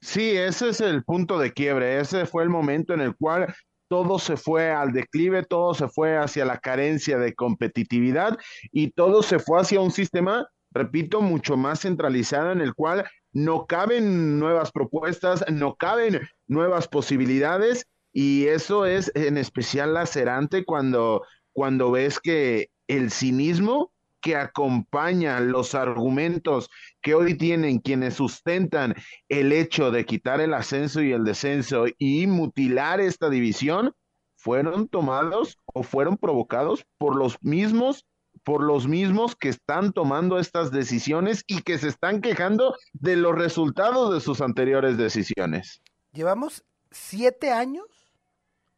Sí, 0.00 0.36
ese 0.36 0.68
es 0.68 0.80
el 0.80 1.04
punto 1.04 1.38
de 1.38 1.52
quiebre, 1.52 2.00
ese 2.00 2.26
fue 2.26 2.42
el 2.42 2.48
momento 2.48 2.94
en 2.94 3.00
el 3.00 3.16
cual 3.16 3.54
todo 3.88 4.18
se 4.18 4.36
fue 4.36 4.70
al 4.70 4.92
declive, 4.92 5.42
todo 5.42 5.74
se 5.74 5.88
fue 5.88 6.16
hacia 6.16 6.44
la 6.44 6.58
carencia 6.58 7.18
de 7.18 7.34
competitividad 7.34 8.38
y 8.72 8.90
todo 8.90 9.22
se 9.22 9.38
fue 9.38 9.60
hacia 9.60 9.80
un 9.80 9.90
sistema, 9.90 10.48
repito, 10.70 11.20
mucho 11.20 11.56
más 11.56 11.80
centralizado 11.80 12.52
en 12.52 12.60
el 12.60 12.74
cual 12.74 13.04
no 13.32 13.66
caben 13.66 14.38
nuevas 14.38 14.72
propuestas, 14.72 15.44
no 15.50 15.76
caben 15.76 16.20
nuevas 16.46 16.88
posibilidades 16.88 17.86
y 18.12 18.46
eso 18.46 18.86
es 18.86 19.12
en 19.14 19.36
especial 19.36 19.94
lacerante 19.94 20.64
cuando, 20.64 21.22
cuando 21.52 21.90
ves 21.90 22.18
que 22.18 22.70
el 22.88 23.10
cinismo 23.10 23.92
que 24.20 24.36
acompaña 24.36 25.40
los 25.40 25.74
argumentos 25.74 26.68
que 27.00 27.14
hoy 27.14 27.36
tienen 27.36 27.78
quienes 27.78 28.14
sustentan 28.14 28.94
el 29.28 29.52
hecho 29.52 29.90
de 29.90 30.04
quitar 30.04 30.40
el 30.40 30.54
ascenso 30.54 31.02
y 31.02 31.12
el 31.12 31.24
descenso 31.24 31.84
y 31.98 32.26
mutilar 32.26 33.00
esta 33.00 33.30
división 33.30 33.92
fueron 34.36 34.88
tomados 34.88 35.58
o 35.66 35.82
fueron 35.82 36.16
provocados 36.16 36.84
por 36.98 37.16
los 37.16 37.36
mismos 37.42 38.06
por 38.44 38.62
los 38.62 38.86
mismos 38.86 39.34
que 39.34 39.48
están 39.48 39.92
tomando 39.92 40.38
estas 40.38 40.70
decisiones 40.70 41.42
y 41.48 41.62
que 41.62 41.78
se 41.78 41.88
están 41.88 42.20
quejando 42.20 42.76
de 42.92 43.16
los 43.16 43.34
resultados 43.34 44.14
de 44.14 44.20
sus 44.20 44.40
anteriores 44.40 44.96
decisiones. 44.96 45.82
Llevamos 46.12 46.64
siete 46.92 47.50
años, 47.50 47.86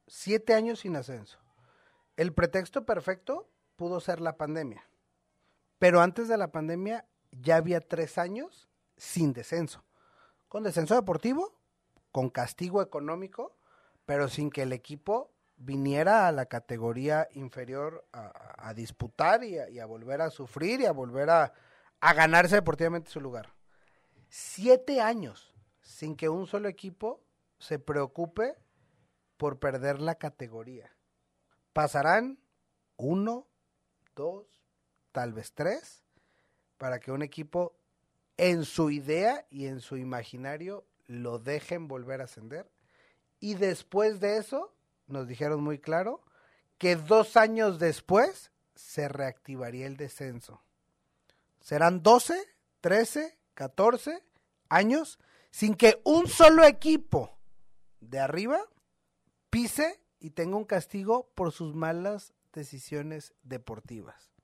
siete 0.07 0.55
años 0.55 0.81
sin 0.81 0.97
ascenso. 0.97 1.39
El 2.17 2.33
pretexto 2.33 2.87
perfecto 2.87 3.51
pudo 3.77 4.01
ser 4.01 4.21
la 4.21 4.39
pandemia. 4.39 4.88
Pero 5.79 6.01
antes 6.01 6.29
de 6.29 6.37
la 6.37 6.51
pandemia 6.51 7.07
ya 7.31 7.57
había 7.57 7.81
tres 7.81 8.19
años 8.19 8.69
sin 8.97 9.33
descenso. 9.33 9.85
Con 10.49 10.63
descenso 10.63 10.95
deportivo, 10.95 11.59
con 12.11 12.31
castigo 12.31 12.83
económico, 12.83 13.57
pero 14.07 14.29
sin 14.29 14.51
que 14.51 14.63
el 14.63 14.73
equipo 14.73 15.31
viniera 15.57 16.27
a 16.27 16.33
la 16.33 16.47
categoría 16.47 17.29
inferior 17.33 18.07
a, 18.13 18.73
disputar 18.75 19.45
y 19.45 19.79
a, 19.79 19.87
volver 19.87 20.21
a 20.21 20.31
sufrir 20.31 20.81
y 20.81 20.87
a 20.87 20.93
volver 20.93 21.31
a, 21.31 21.53
a 22.01 22.15
ganarse 22.15 22.57
deportivamente 22.57 23.11
su 23.11 23.21
lugar. 23.21 23.53
Siete 24.29 25.01
años 25.01 25.55
sin 25.83 26.17
que 26.17 26.29
un 26.29 26.47
solo 26.47 26.69
equipo 26.69 27.21
se 27.59 27.79
preocupe 27.79 28.57
por 29.37 29.59
perder 29.59 30.01
la 30.01 30.15
categoría. 30.15 30.93
Pasarán 31.73 32.39
uno, 32.97 33.47
dos, 34.15 34.58
tal 35.19 35.33
vez 35.33 35.53
tres, 35.53 36.05
para 36.77 37.01
que 37.01 37.11
un 37.11 37.23
equipo 37.23 37.77
en 38.37 38.65
su 38.65 38.89
idea 38.89 39.45
y 39.51 39.67
en 39.67 39.81
su 39.81 39.97
imaginario 39.97 40.87
lo 41.09 41.41
dejen 41.41 41.89
volver 41.89 42.21
a 42.21 42.27
ascender. 42.27 42.71
Y 43.41 43.55
después 43.55 44.21
de 44.21 44.37
eso, 44.37 44.73
nos 45.09 45.27
dijeron 45.27 45.61
muy 45.61 45.81
claro 45.81 46.23
que 46.79 46.95
dos 46.95 47.37
años 47.37 47.81
después 47.81 48.53
se 48.77 49.09
reactivaría 49.09 49.89
el 49.89 49.97
descenso. 49.97 50.63
Serán 51.59 52.05
12, 52.05 52.41
13, 52.81 53.37
14 53.55 54.23
años 54.69 55.19
sin 55.51 55.75
que 55.75 56.01
un 56.05 56.29
solo 56.29 56.63
equipo 56.63 57.37
de 57.99 58.21
arriba 58.21 58.61
pise 59.51 60.01
y 60.21 60.31
tenga 60.31 60.57
un 60.57 60.65
castigo 60.65 61.29
por 61.35 61.51
sus 61.51 61.75
malas 61.75 62.35
decisiones 62.53 63.35
deportivas. 63.43 64.38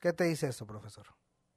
¿Qué 0.00 0.12
te 0.12 0.24
dice 0.24 0.48
eso, 0.48 0.66
profesor? 0.66 1.06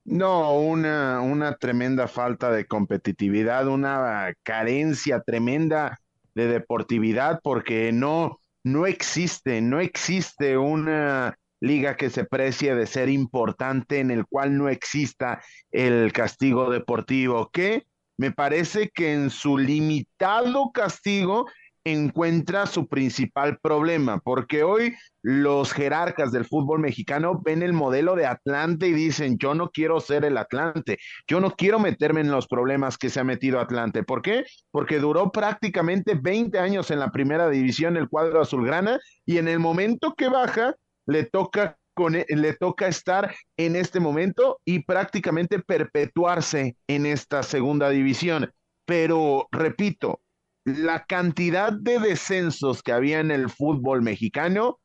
No, 0.05 0.59
una, 0.59 1.21
una 1.21 1.55
tremenda 1.55 2.07
falta 2.07 2.51
de 2.51 2.65
competitividad, 2.65 3.67
una 3.67 4.33
carencia 4.43 5.21
tremenda 5.21 5.99
de 6.35 6.47
deportividad, 6.47 7.39
porque 7.41 7.93
no, 7.93 8.39
no 8.63 8.85
existe, 8.85 9.61
no 9.61 9.79
existe 9.79 10.57
una 10.57 11.37
liga 11.61 11.95
que 11.95 12.09
se 12.09 12.25
precie 12.25 12.75
de 12.75 12.85
ser 12.85 13.07
importante 13.07 13.99
en 13.99 14.11
el 14.11 14.25
cual 14.25 14.57
no 14.57 14.67
exista 14.67 15.41
el 15.71 16.11
castigo 16.11 16.69
deportivo, 16.69 17.49
que 17.53 17.83
me 18.17 18.31
parece 18.31 18.89
que 18.89 19.13
en 19.13 19.29
su 19.29 19.57
limitado 19.57 20.71
castigo 20.73 21.45
encuentra 21.85 22.65
su 22.65 22.87
principal 22.87 23.57
problema, 23.59 24.19
porque 24.19 24.63
hoy 24.63 24.95
los 25.21 25.73
jerarcas 25.73 26.31
del 26.31 26.45
fútbol 26.45 26.79
mexicano 26.79 27.41
ven 27.43 27.63
el 27.63 27.73
modelo 27.73 28.15
de 28.15 28.25
Atlante 28.25 28.87
y 28.87 28.93
dicen, 28.93 29.37
yo 29.37 29.53
no 29.53 29.69
quiero 29.69 29.99
ser 29.99 30.25
el 30.25 30.37
Atlante, 30.37 30.97
yo 31.27 31.39
no 31.39 31.51
quiero 31.51 31.79
meterme 31.79 32.21
en 32.21 32.31
los 32.31 32.47
problemas 32.47 32.97
que 32.97 33.09
se 33.09 33.19
ha 33.19 33.23
metido 33.23 33.59
Atlante. 33.59 34.03
¿Por 34.03 34.21
qué? 34.21 34.45
Porque 34.71 34.99
duró 34.99 35.31
prácticamente 35.31 36.15
20 36.15 36.57
años 36.59 36.91
en 36.91 36.99
la 36.99 37.11
primera 37.11 37.49
división 37.49 37.97
el 37.97 38.09
cuadro 38.09 38.41
azulgrana 38.41 38.99
y 39.25 39.37
en 39.37 39.47
el 39.47 39.59
momento 39.59 40.13
que 40.15 40.29
baja 40.29 40.75
le 41.05 41.25
toca 41.25 41.77
con, 41.93 42.15
e, 42.15 42.25
le 42.29 42.53
toca 42.53 42.87
estar 42.87 43.35
en 43.57 43.75
este 43.75 43.99
momento 43.99 44.59
y 44.65 44.79
prácticamente 44.79 45.59
perpetuarse 45.59 46.75
en 46.87 47.05
esta 47.05 47.43
segunda 47.43 47.89
división. 47.89 48.51
Pero 48.85 49.47
repito, 49.51 50.21
la 50.65 51.05
cantidad 51.05 51.73
de 51.73 51.99
descensos 51.99 52.81
que 52.81 52.91
había 52.91 53.19
en 53.19 53.31
el 53.31 53.49
fútbol 53.49 54.01
mexicano 54.01 54.79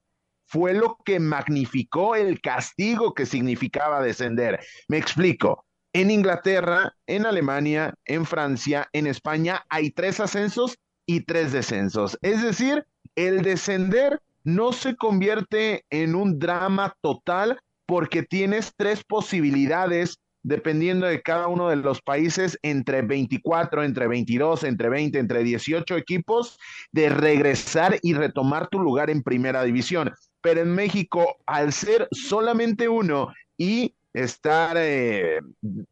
fue 0.47 0.73
lo 0.75 0.97
que 1.05 1.21
magnificó 1.21 2.17
el 2.17 2.41
castigo 2.41 3.15
que 3.15 3.27
significaba 3.27 4.03
descender. 4.03 4.61
Me 4.89 4.97
explico. 4.99 5.65
En 5.93 6.11
Inglaterra, 6.11 6.95
en 7.07 7.27
Alemania, 7.27 7.95
en 8.05 8.27
Francia, 8.27 8.89
en 8.93 9.07
España 9.07 9.65
hay 9.69 9.91
tres 9.91 10.21
ascensos 10.21 10.79
y 11.07 11.23
tres 11.23 11.53
descensos. 11.53 12.19
Es 12.23 12.43
decir, 12.43 12.87
el 13.15 13.43
descender 13.43 14.21
no 14.45 14.73
se 14.73 14.97
convierte 14.97 15.85
en 15.91 16.15
un 16.15 16.39
drama 16.39 16.95
total 17.01 17.61
porque 17.87 18.23
tienes 18.23 18.73
tres 18.77 19.03
posibilidades 19.05 20.19
dependiendo 20.43 21.07
de 21.07 21.23
cada 21.23 21.49
uno 21.49 21.69
de 21.69 21.77
los 21.77 22.01
países, 22.01 22.59
entre 22.63 23.03
24, 23.03 23.83
entre 23.85 24.07
22, 24.07 24.65
entre 24.65 24.89
20, 24.89 25.19
entre 25.19 25.45
18 25.45 25.97
equipos, 25.97 26.59
de 26.93 27.09
regresar 27.09 27.99
y 28.03 28.15
retomar 28.15 28.69
tu 28.69 28.79
lugar 28.79 29.11
en 29.11 29.23
primera 29.23 29.63
división. 29.63 30.13
Pero 30.41 30.61
en 30.61 30.75
México, 30.75 31.37
al 31.47 31.73
ser 31.73 32.09
solamente 32.13 32.89
uno 32.89 33.33
y 33.57 33.95
estar 34.13 34.77
eh, 34.79 35.41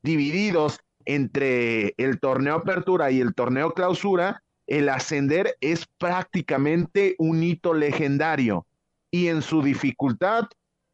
divididos 0.03 0.81
entre 1.05 1.95
el 1.97 2.19
torneo 2.21 2.57
apertura 2.57 3.11
y 3.11 3.21
el 3.21 3.35
torneo 3.35 3.73
clausura, 3.73 4.43
el 4.67 4.89
ascender 4.89 5.57
es 5.61 5.87
prácticamente 5.99 7.15
un 7.19 7.43
hito 7.43 7.75
legendario. 7.75 8.67
Y 9.11 9.29
en 9.29 9.43
su 9.43 9.63
dificultad 9.63 10.45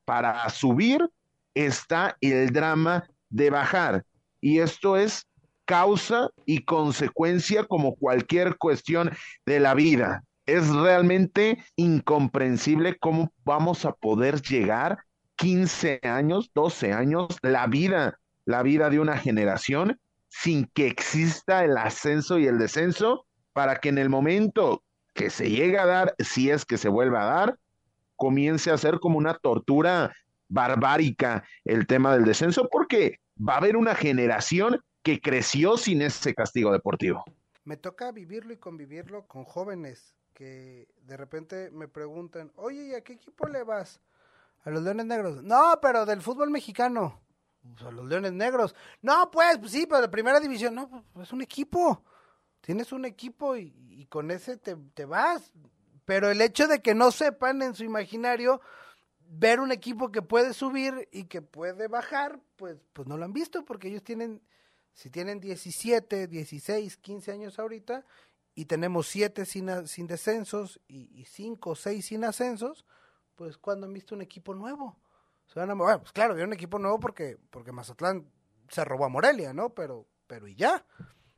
para 0.05 0.49
subir 0.51 1.09
está 1.55 2.17
el 2.21 2.53
drama 2.53 3.05
de 3.33 3.51
bajar. 3.51 4.05
Y 4.40 4.61
esto 4.61 4.97
es 4.97 5.27
causa 5.64 6.31
y 6.47 6.64
consecuencia 6.64 7.64
como 7.64 7.97
cualquier 7.97 8.57
cuestión 8.59 9.11
de 9.47 9.61
la 9.61 9.75
vida. 9.75 10.25
Es 10.47 10.68
realmente 10.68 11.64
incomprensible 11.77 12.97
cómo 12.99 13.33
vamos 13.45 13.85
a 13.85 13.92
poder 13.92 14.42
llegar 14.42 14.99
15 15.37 16.01
años, 16.03 16.51
12 16.55 16.92
años, 16.92 17.29
la 17.42 17.66
vida, 17.66 18.18
la 18.45 18.62
vida 18.62 18.90
de 18.90 19.01
una 19.01 19.16
generación 19.16 19.99
sin 20.29 20.66
que 20.66 20.87
exista 20.87 21.64
el 21.64 21.77
ascenso 21.77 22.38
y 22.38 22.47
el 22.47 22.59
descenso 22.59 23.27
para 23.53 23.77
que 23.77 23.90
en 23.90 23.99
el 23.99 24.09
momento 24.09 24.83
que 25.14 25.31
se 25.31 25.51
llegue 25.51 25.79
a 25.79 25.87
dar, 25.87 26.14
si 26.18 26.51
es 26.51 26.64
que 26.64 26.79
se 26.79 26.88
vuelva 26.88 27.23
a 27.23 27.35
dar, 27.35 27.59
comience 28.16 28.71
a 28.71 28.79
ser 28.79 28.99
como 28.99 29.18
una 29.18 29.35
tortura 29.35 30.14
barbárica 30.53 31.45
el 31.65 31.87
tema 31.87 32.15
del 32.15 32.25
descenso, 32.25 32.69
porque 32.71 33.21
va 33.37 33.55
a 33.55 33.59
haber 33.59 33.77
una 33.77 33.95
generación 33.95 34.81
que 35.03 35.21
creció 35.21 35.77
sin 35.77 36.03
ese 36.03 36.35
castigo 36.35 36.73
deportivo. 36.73 37.25
Me 37.65 37.77
toca 37.77 38.12
vivirlo 38.12 38.53
y 38.53 38.59
convivirlo 38.59 39.27
con 39.27 39.45
jóvenes 39.45 40.15
que 40.35 40.88
de 41.03 41.17
repente 41.17 41.71
me 41.73 41.88
preguntan, 41.88 42.53
oye, 42.57 42.87
¿y 42.88 42.95
a 42.95 43.03
qué 43.03 43.15
equipo 43.15 43.47
le 43.49 43.62
vas? 43.65 44.01
A 44.65 44.71
los 44.71 44.83
Leones 44.83 45.07
Negros. 45.07 45.43
No, 45.43 45.79
pero 45.81 46.07
del 46.07 46.23
fútbol 46.23 46.51
mexicano. 46.51 47.21
Pues, 47.62 47.83
a 47.87 47.91
los 47.91 48.07
Leones 48.07 48.33
Negros. 48.33 48.75
No, 49.01 49.31
pues, 49.31 49.59
pues 49.59 49.73
sí, 49.73 49.87
pero 49.87 50.03
de 50.03 50.09
primera 50.09 50.41
división. 50.41 50.75
No, 50.75 50.88
pues 51.12 51.29
es 51.29 51.33
un 51.33 51.43
equipo. 51.43 52.05
Tienes 52.61 52.93
un 52.93 53.05
equipo 53.05 53.57
y, 53.57 54.07
con 54.09 54.31
ese 54.31 54.57
te, 54.57 54.77
te 54.95 55.05
vas. 55.05 55.53
Pero 56.05 56.31
el 56.31 56.41
hecho 56.41 56.69
de 56.69 56.81
que 56.81 56.95
no 56.95 57.11
sepan 57.11 57.62
en 57.62 57.75
su 57.75 57.85
imaginario 57.85 58.61
ver 59.35 59.61
un 59.61 59.73
equipo 59.73 60.12
que 60.12 60.21
puede 60.21 60.53
subir 60.53 61.09
y 61.11 61.25
que 61.25 61.40
puede 61.40 61.88
bajar, 61.88 62.38
pues, 62.57 62.77
pues 62.92 63.09
no 63.09 63.16
lo 63.16 63.25
han 63.25 63.33
visto 63.33 63.64
porque 63.64 63.88
ellos 63.88 64.05
tienen, 64.05 64.42
si 64.92 65.09
tienen 65.09 65.40
17, 65.40 66.27
16, 66.27 66.97
15 66.99 67.33
años 67.33 67.59
ahorita 67.59 68.05
y 68.55 68.66
tenemos 68.66 69.09
7 69.09 69.47
sin, 69.47 69.87
sin 69.87 70.07
descensos 70.07 70.81
y 70.87 71.25
5 71.25 71.71
o 71.71 71.75
6 71.75 72.05
sin 72.05 72.25
ascensos, 72.25 72.85
pues 73.35 73.57
cuando 73.57 73.87
han 73.87 73.95
visto 73.95 74.14
un 74.14 74.21
equipo 74.21 74.55
nuevo. 74.55 74.99
Se 75.47 75.59
van 75.59 75.71
a, 75.71 75.99
pues 75.99 76.12
claro, 76.12 76.35
vieron 76.35 76.51
un 76.51 76.55
equipo 76.55 76.79
nuevo 76.79 77.01
porque, 77.01 77.38
porque 77.51 77.73
Mazatlán 77.73 78.31
se 78.68 78.85
robó 78.85 79.07
a 79.07 79.09
Morelia, 79.09 79.55
¿no? 79.55 79.71
Pero, 79.71 80.07
pero 80.27 80.47
y 80.47 80.55
ya. 80.55 80.85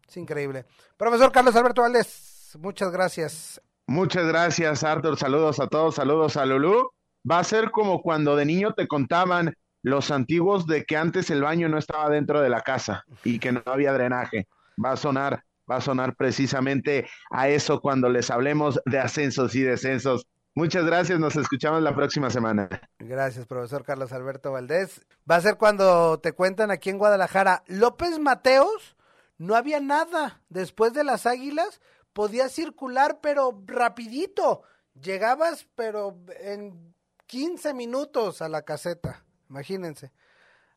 Es 0.09 0.16
increíble. 0.16 0.66
Profesor 0.96 1.30
Carlos 1.30 1.54
Alberto 1.54 1.83
Valdés, 1.83 2.57
muchas 2.61 2.90
gracias. 2.90 3.62
Muchas 3.87 4.26
gracias, 4.26 4.83
Arthur. 4.83 5.16
Saludos 5.16 5.61
a 5.61 5.68
todos, 5.68 5.94
saludos 5.94 6.37
a 6.37 6.44
Lulú 6.44 6.90
va 7.30 7.38
a 7.38 7.44
ser 7.44 7.70
como 7.70 8.02
cuando 8.02 8.37
de 8.37 8.44
niño 8.44 8.72
te 8.74 8.87
contaban 8.87 9.54
los 9.82 10.10
antiguos 10.10 10.66
de 10.66 10.84
que 10.84 10.96
antes 10.96 11.30
el 11.30 11.42
baño 11.42 11.68
no 11.68 11.78
estaba 11.78 12.08
dentro 12.08 12.40
de 12.40 12.48
la 12.48 12.62
casa 12.62 13.04
y 13.22 13.38
que 13.38 13.52
no 13.52 13.62
había 13.66 13.92
drenaje. 13.92 14.48
Va 14.82 14.92
a 14.92 14.96
sonar, 14.96 15.44
va 15.70 15.76
a 15.76 15.80
sonar 15.80 16.16
precisamente 16.16 17.06
a 17.30 17.48
eso 17.48 17.80
cuando 17.80 18.08
les 18.08 18.30
hablemos 18.30 18.80
de 18.87 18.98
ascensos 18.98 19.54
y 19.54 19.62
descensos. 19.62 20.26
Muchas 20.54 20.87
gracias, 20.87 21.18
nos 21.18 21.37
escuchamos 21.37 21.82
la 21.82 21.94
próxima 21.94 22.30
semana. 22.30 22.68
Gracias, 22.98 23.44
profesor 23.44 23.84
Carlos 23.84 24.12
Alberto 24.12 24.52
Valdés. 24.52 25.04
Va 25.28 25.37
a 25.37 25.40
ser 25.40 25.56
cuando 25.56 26.20
te 26.20 26.32
cuentan 26.32 26.70
aquí 26.70 26.90
en 26.90 26.98
Guadalajara, 26.98 27.64
López 27.66 28.18
Mateos, 28.20 28.96
no 29.37 29.56
había 29.56 29.80
nada. 29.80 30.40
Después 30.48 30.92
de 30.94 31.04
las 31.04 31.26
águilas, 31.26 31.80
podía 32.12 32.48
circular, 32.48 33.18
pero 33.20 33.62
rapidito. 33.66 34.62
Llegabas, 34.94 35.66
pero 35.74 36.16
en 36.40 36.93
15 37.26 37.74
minutos 37.74 38.42
a 38.42 38.48
la 38.48 38.62
caseta. 38.62 39.24
Imagínense. 39.48 40.12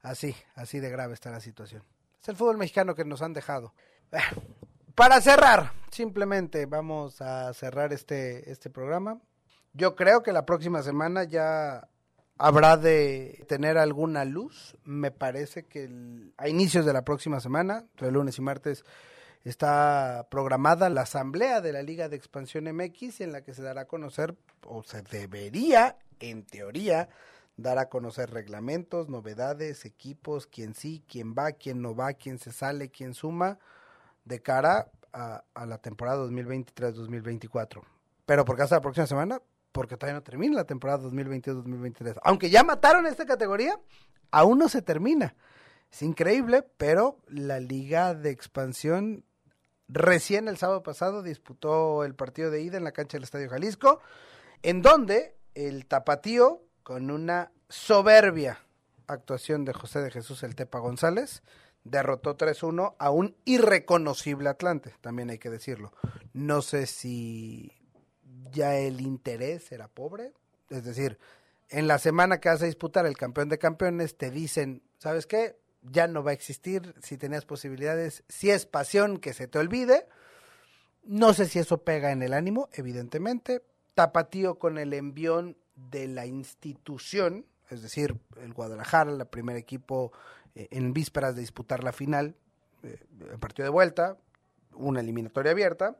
Así, 0.01 0.35
así 0.55 0.79
de 0.79 0.89
grave 0.89 1.13
está 1.13 1.31
la 1.31 1.39
situación. 1.39 1.83
Es 2.21 2.29
el 2.29 2.35
fútbol 2.35 2.57
mexicano 2.57 2.95
que 2.95 3.05
nos 3.05 3.21
han 3.21 3.33
dejado. 3.33 3.73
Para 4.95 5.21
cerrar, 5.21 5.73
simplemente 5.91 6.65
vamos 6.65 7.21
a 7.21 7.53
cerrar 7.53 7.93
este, 7.93 8.51
este 8.51 8.69
programa. 8.69 9.19
Yo 9.73 9.95
creo 9.95 10.23
que 10.23 10.31
la 10.31 10.45
próxima 10.45 10.81
semana 10.81 11.23
ya 11.23 11.87
habrá 12.37 12.77
de 12.77 13.45
tener 13.47 13.77
alguna 13.77 14.25
luz. 14.25 14.75
Me 14.83 15.11
parece 15.11 15.63
que 15.63 15.89
a 16.37 16.47
inicios 16.49 16.85
de 16.85 16.93
la 16.93 17.03
próxima 17.03 17.39
semana, 17.39 17.85
entre 17.91 18.11
lunes 18.11 18.37
y 18.37 18.41
martes, 18.41 18.85
está 19.43 20.27
programada 20.29 20.89
la 20.89 21.01
asamblea 21.01 21.61
de 21.61 21.73
la 21.73 21.81
Liga 21.81 22.09
de 22.09 22.15
Expansión 22.15 22.65
MX 22.65 23.21
en 23.21 23.31
la 23.31 23.43
que 23.43 23.53
se 23.53 23.61
dará 23.61 23.81
a 23.81 23.87
conocer, 23.87 24.35
o 24.65 24.83
se 24.83 25.01
debería, 25.01 25.97
en 26.19 26.43
teoría, 26.43 27.09
dar 27.57 27.79
a 27.79 27.89
conocer 27.89 28.29
reglamentos, 28.29 29.09
novedades, 29.09 29.85
equipos, 29.85 30.47
quién 30.47 30.75
sí, 30.75 31.03
quién 31.07 31.33
va, 31.33 31.51
quién 31.53 31.81
no 31.81 31.95
va, 31.95 32.13
quién 32.13 32.37
se 32.39 32.51
sale, 32.51 32.89
quién 32.89 33.13
suma, 33.13 33.57
de 34.25 34.41
cara 34.41 34.91
a, 35.11 35.65
la 35.65 35.77
temporada 35.79 36.23
2023-2024. 36.25 37.81
Pero 38.25 38.45
por 38.45 38.61
hasta 38.61 38.75
la 38.75 38.81
próxima 38.81 39.07
semana, 39.07 39.41
porque 39.71 39.97
todavía 39.97 40.19
no 40.19 40.23
termina 40.23 40.55
la 40.55 40.65
temporada 40.65 41.03
2022-2023. 41.09 42.19
Aunque 42.23 42.49
ya 42.49 42.63
mataron 42.63 43.05
esta 43.07 43.25
categoría, 43.25 43.79
aún 44.31 44.59
no 44.59 44.69
se 44.69 44.81
termina. 44.81 45.35
Es 45.91 46.01
increíble, 46.01 46.63
pero 46.77 47.19
la 47.27 47.59
liga 47.59 48.13
de 48.13 48.29
expansión 48.29 49.23
recién 49.87 50.47
el 50.47 50.57
sábado 50.57 50.83
pasado 50.83 51.23
disputó 51.23 52.03
el 52.03 52.15
partido 52.15 52.51
de 52.51 52.61
ida 52.61 52.77
en 52.77 52.83
la 52.83 52.91
cancha 52.91 53.17
del 53.17 53.23
Estadio 53.23 53.49
Jalisco, 53.49 54.01
en 54.63 54.81
donde 54.81 55.35
el 55.55 55.85
tapatío, 55.85 56.63
con 56.83 57.11
una 57.11 57.51
soberbia 57.69 58.59
actuación 59.07 59.65
de 59.65 59.73
José 59.73 60.01
de 60.01 60.11
Jesús 60.11 60.43
El 60.43 60.55
Tepa 60.55 60.79
González, 60.79 61.41
derrotó 61.83 62.37
3-1 62.37 62.95
a 62.99 63.09
un 63.11 63.35
irreconocible 63.45 64.49
Atlante, 64.49 64.93
también 65.01 65.29
hay 65.29 65.37
que 65.37 65.49
decirlo. 65.49 65.93
No 66.33 66.61
sé 66.61 66.85
si 66.85 67.71
ya 68.51 68.75
el 68.75 69.01
interés 69.01 69.71
era 69.71 69.87
pobre, 69.87 70.33
es 70.69 70.83
decir, 70.83 71.17
en 71.69 71.87
la 71.87 71.99
semana 71.99 72.39
que 72.39 72.49
vas 72.49 72.61
a 72.61 72.65
disputar 72.65 73.05
el 73.05 73.17
campeón 73.17 73.49
de 73.49 73.57
campeones 73.57 74.17
te 74.17 74.31
dicen, 74.31 74.83
¿sabes 74.97 75.25
qué? 75.27 75.57
Ya 75.91 76.07
no 76.07 76.23
va 76.23 76.31
a 76.31 76.33
existir, 76.33 76.95
si 77.01 77.17
tenías 77.17 77.45
posibilidades, 77.45 78.23
si 78.27 78.49
es 78.49 78.65
pasión 78.65 79.17
que 79.17 79.33
se 79.33 79.47
te 79.47 79.59
olvide. 79.59 80.07
No 81.03 81.33
sé 81.33 81.45
si 81.45 81.59
eso 81.59 81.83
pega 81.83 82.11
en 82.11 82.21
el 82.21 82.33
ánimo, 82.33 82.69
evidentemente. 82.73 83.63
Tapatío 83.93 84.59
con 84.59 84.77
el 84.77 84.93
envión 84.93 85.57
de 85.75 86.07
la 86.07 86.25
institución, 86.25 87.45
es 87.69 87.81
decir, 87.81 88.17
el 88.41 88.53
Guadalajara, 88.53 89.11
el 89.11 89.25
primer 89.27 89.55
equipo 89.55 90.11
eh, 90.55 90.67
en 90.71 90.93
vísperas 90.93 91.35
de 91.35 91.41
disputar 91.41 91.83
la 91.83 91.93
final, 91.93 92.35
eh, 92.83 92.99
el 93.31 93.39
partido 93.39 93.65
de 93.65 93.71
vuelta, 93.71 94.17
una 94.73 94.99
eliminatoria 94.99 95.51
abierta, 95.51 95.97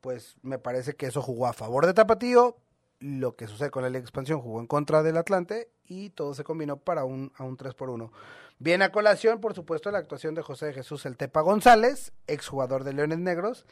pues 0.00 0.36
me 0.42 0.58
parece 0.58 0.94
que 0.94 1.06
eso 1.06 1.22
jugó 1.22 1.46
a 1.46 1.52
favor 1.52 1.86
de 1.86 1.94
Tapatío, 1.94 2.56
lo 2.98 3.36
que 3.36 3.46
sucede 3.46 3.70
con 3.70 3.82
la 3.82 3.90
Liga 3.90 4.00
Expansión 4.00 4.40
jugó 4.40 4.60
en 4.60 4.66
contra 4.66 5.02
del 5.02 5.16
Atlante 5.16 5.68
y 5.88 6.10
todo 6.10 6.34
se 6.34 6.44
combinó 6.44 6.76
para 6.76 7.04
un, 7.04 7.32
a 7.36 7.44
un 7.44 7.56
3 7.56 7.74
por 7.74 7.90
1. 7.90 8.12
Viene 8.58 8.84
a 8.84 8.92
colación, 8.92 9.40
por 9.40 9.54
supuesto, 9.54 9.90
la 9.90 9.98
actuación 9.98 10.34
de 10.34 10.42
José 10.42 10.72
Jesús 10.72 11.04
El 11.04 11.16
Tepa 11.16 11.42
González, 11.42 12.12
exjugador 12.26 12.84
de 12.84 12.94
Leones 12.94 13.18
Negros, 13.18 13.66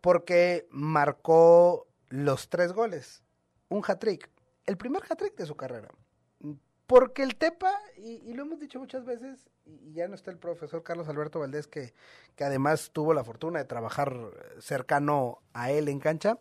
porque 0.00 0.66
marcó 0.70 1.86
los 2.08 2.48
tres 2.48 2.72
goles, 2.72 3.22
un 3.68 3.82
hat-trick, 3.86 4.28
el 4.66 4.76
primer 4.76 5.02
hat-trick 5.08 5.36
de 5.36 5.46
su 5.46 5.56
carrera. 5.56 5.88
Porque 6.86 7.22
el 7.22 7.36
Tepa, 7.36 7.72
y, 7.96 8.34
lo 8.34 8.42
hemos 8.42 8.60
dicho 8.60 8.78
muchas 8.78 9.04
veces, 9.04 9.48
y 9.64 9.94
ya 9.94 10.06
no 10.06 10.14
está 10.14 10.30
el 10.30 10.36
profesor 10.36 10.82
Carlos 10.82 11.08
Alberto 11.08 11.40
Valdés, 11.40 11.66
que, 11.66 11.94
que 12.36 12.44
además 12.44 12.90
tuvo 12.92 13.14
la 13.14 13.24
fortuna 13.24 13.60
de 13.60 13.64
trabajar 13.64 14.14
cercano 14.58 15.38
a 15.54 15.70
él 15.70 15.88
en 15.88 16.00
cancha, 16.00 16.38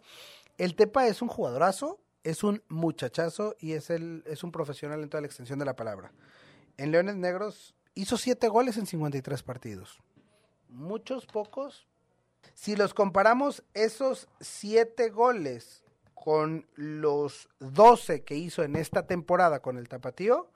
el 0.58 0.76
Tepa 0.76 1.08
es 1.08 1.22
un 1.22 1.30
jugadorazo, 1.30 2.00
es 2.24 2.44
un 2.44 2.64
muchachazo 2.70 3.56
y 3.60 3.74
es, 3.74 3.90
el, 3.90 4.24
es 4.26 4.44
un 4.44 4.52
profesional 4.52 5.02
en 5.04 5.10
toda 5.10 5.22
la 5.22 5.28
extensión 5.28 5.60
de 5.60 5.66
la 5.66 5.76
palabra. 5.76 6.12
En 6.78 6.92
Leones 6.92 7.16
Negros 7.16 7.76
hizo 7.94 8.18
siete 8.18 8.48
goles 8.48 8.78
en 8.78 8.86
53 8.86 9.44
partidos. 9.44 10.00
Muchos, 10.70 11.26
pocos. 11.26 11.88
Si 12.54 12.76
los 12.76 12.94
comparamos 12.94 13.64
esos 13.74 14.28
siete 14.40 15.10
goles 15.10 15.84
con 16.14 16.68
los 16.76 17.50
12 17.60 18.24
que 18.24 18.36
hizo 18.36 18.64
en 18.64 18.76
esta 18.76 19.06
temporada 19.06 19.62
con 19.62 19.78
el 19.78 19.90
Tapatío, 19.90 20.50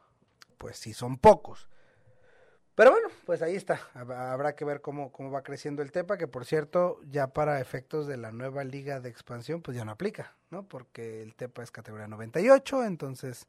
pues 0.58 0.78
sí 0.78 0.94
son 0.94 1.18
pocos. 1.18 1.68
Pero 2.78 2.92
bueno, 2.92 3.08
pues 3.26 3.42
ahí 3.42 3.56
está. 3.56 3.82
Habrá 3.96 4.54
que 4.54 4.64
ver 4.64 4.82
cómo, 4.82 5.12
cómo 5.12 5.32
va 5.32 5.42
creciendo 5.42 5.82
el 5.82 5.92
Tepa, 5.92 6.16
que 6.16 6.28
por 6.28 6.46
cierto, 6.46 7.00
ya 7.10 7.26
para 7.26 7.60
efectos 7.60 8.06
de 8.06 8.18
la 8.18 8.32
nueva 8.32 8.64
liga 8.64 9.00
de 9.00 9.10
expansión, 9.10 9.64
pues 9.64 9.76
ya 9.76 9.84
no 9.84 9.92
aplica, 9.92 10.36
¿no? 10.52 10.62
Porque 10.62 11.24
el 11.24 11.34
Tepa 11.34 11.64
es 11.64 11.72
categoría 11.72 12.08
98, 12.08 12.84
entonces 12.84 13.48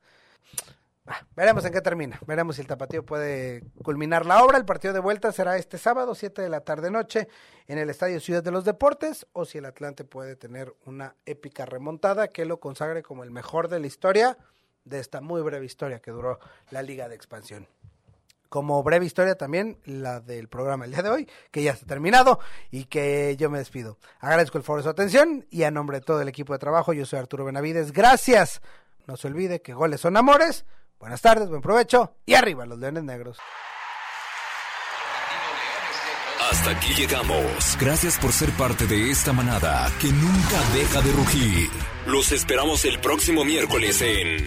ah, 1.06 1.26
veremos 1.36 1.62
en 1.66 1.74
qué 1.74 1.82
termina. 1.82 2.18
Veremos 2.26 2.56
si 2.56 2.62
el 2.62 2.68
Tapatío 2.68 3.04
puede 3.04 3.64
culminar 3.82 4.24
la 4.24 4.42
obra. 4.42 4.56
El 4.56 4.64
partido 4.64 4.94
de 4.94 5.00
vuelta 5.00 5.30
será 5.30 5.58
este 5.58 5.76
sábado, 5.76 6.14
7 6.14 6.40
de 6.40 6.48
la 6.48 6.62
tarde 6.62 6.90
noche, 6.90 7.28
en 7.66 7.76
el 7.76 7.90
Estadio 7.90 8.20
Ciudad 8.20 8.42
de 8.42 8.50
los 8.50 8.64
Deportes, 8.64 9.26
o 9.34 9.44
si 9.44 9.58
el 9.58 9.66
Atlante 9.66 10.04
puede 10.04 10.36
tener 10.36 10.74
una 10.86 11.16
épica 11.26 11.66
remontada 11.66 12.28
que 12.28 12.46
lo 12.46 12.60
consagre 12.60 13.02
como 13.02 13.24
el 13.24 13.30
mejor 13.30 13.68
de 13.68 13.78
la 13.78 13.88
historia, 13.88 14.38
de 14.86 15.00
esta 15.00 15.20
muy 15.20 15.42
breve 15.42 15.66
historia 15.66 16.00
que 16.00 16.12
duró 16.12 16.38
la 16.70 16.80
liga 16.80 17.10
de 17.10 17.14
expansión 17.14 17.68
como 18.48 18.82
breve 18.82 19.06
historia 19.06 19.37
también 19.37 19.78
la 19.84 20.20
del 20.20 20.48
programa 20.48 20.84
el 20.84 20.92
día 20.92 21.02
de 21.02 21.11
hoy, 21.11 21.28
que 21.50 21.62
ya 21.62 21.72
está 21.72 21.87
terminado 21.87 22.40
y 22.70 22.84
que 22.84 23.37
yo 23.38 23.50
me 23.50 23.58
despido. 23.58 23.98
Agradezco 24.20 24.58
el 24.58 24.64
favor 24.64 24.80
de 24.80 24.84
su 24.84 24.90
atención 24.90 25.46
y 25.50 25.64
a 25.64 25.70
nombre 25.70 26.00
de 26.00 26.04
todo 26.04 26.20
el 26.20 26.28
equipo 26.28 26.52
de 26.52 26.58
trabajo, 26.58 26.92
yo 26.92 27.06
soy 27.06 27.18
Arturo 27.18 27.44
Benavides. 27.44 27.92
Gracias. 27.92 28.61
No 29.06 29.16
se 29.16 29.28
olvide 29.28 29.62
que 29.62 29.74
goles 29.74 30.00
son 30.00 30.16
amores. 30.16 30.64
Buenas 30.98 31.22
tardes, 31.22 31.48
buen 31.48 31.62
provecho 31.62 32.16
y 32.26 32.34
arriba 32.34 32.66
los 32.66 32.78
Leones 32.78 33.04
Negros. 33.04 33.38
Hasta 36.50 36.70
aquí 36.70 36.94
llegamos. 36.94 37.76
Gracias 37.78 38.18
por 38.18 38.32
ser 38.32 38.50
parte 38.52 38.87
de 38.87 39.11
esta 39.11 39.32
manada 39.32 39.90
que 40.00 40.08
nunca 40.08 40.61
deja 40.74 41.02
de 41.02 41.12
rugir. 41.12 41.68
Los 42.06 42.32
esperamos 42.32 42.84
el 42.84 42.98
próximo 43.00 43.44
miércoles 43.44 44.00
en 44.00 44.46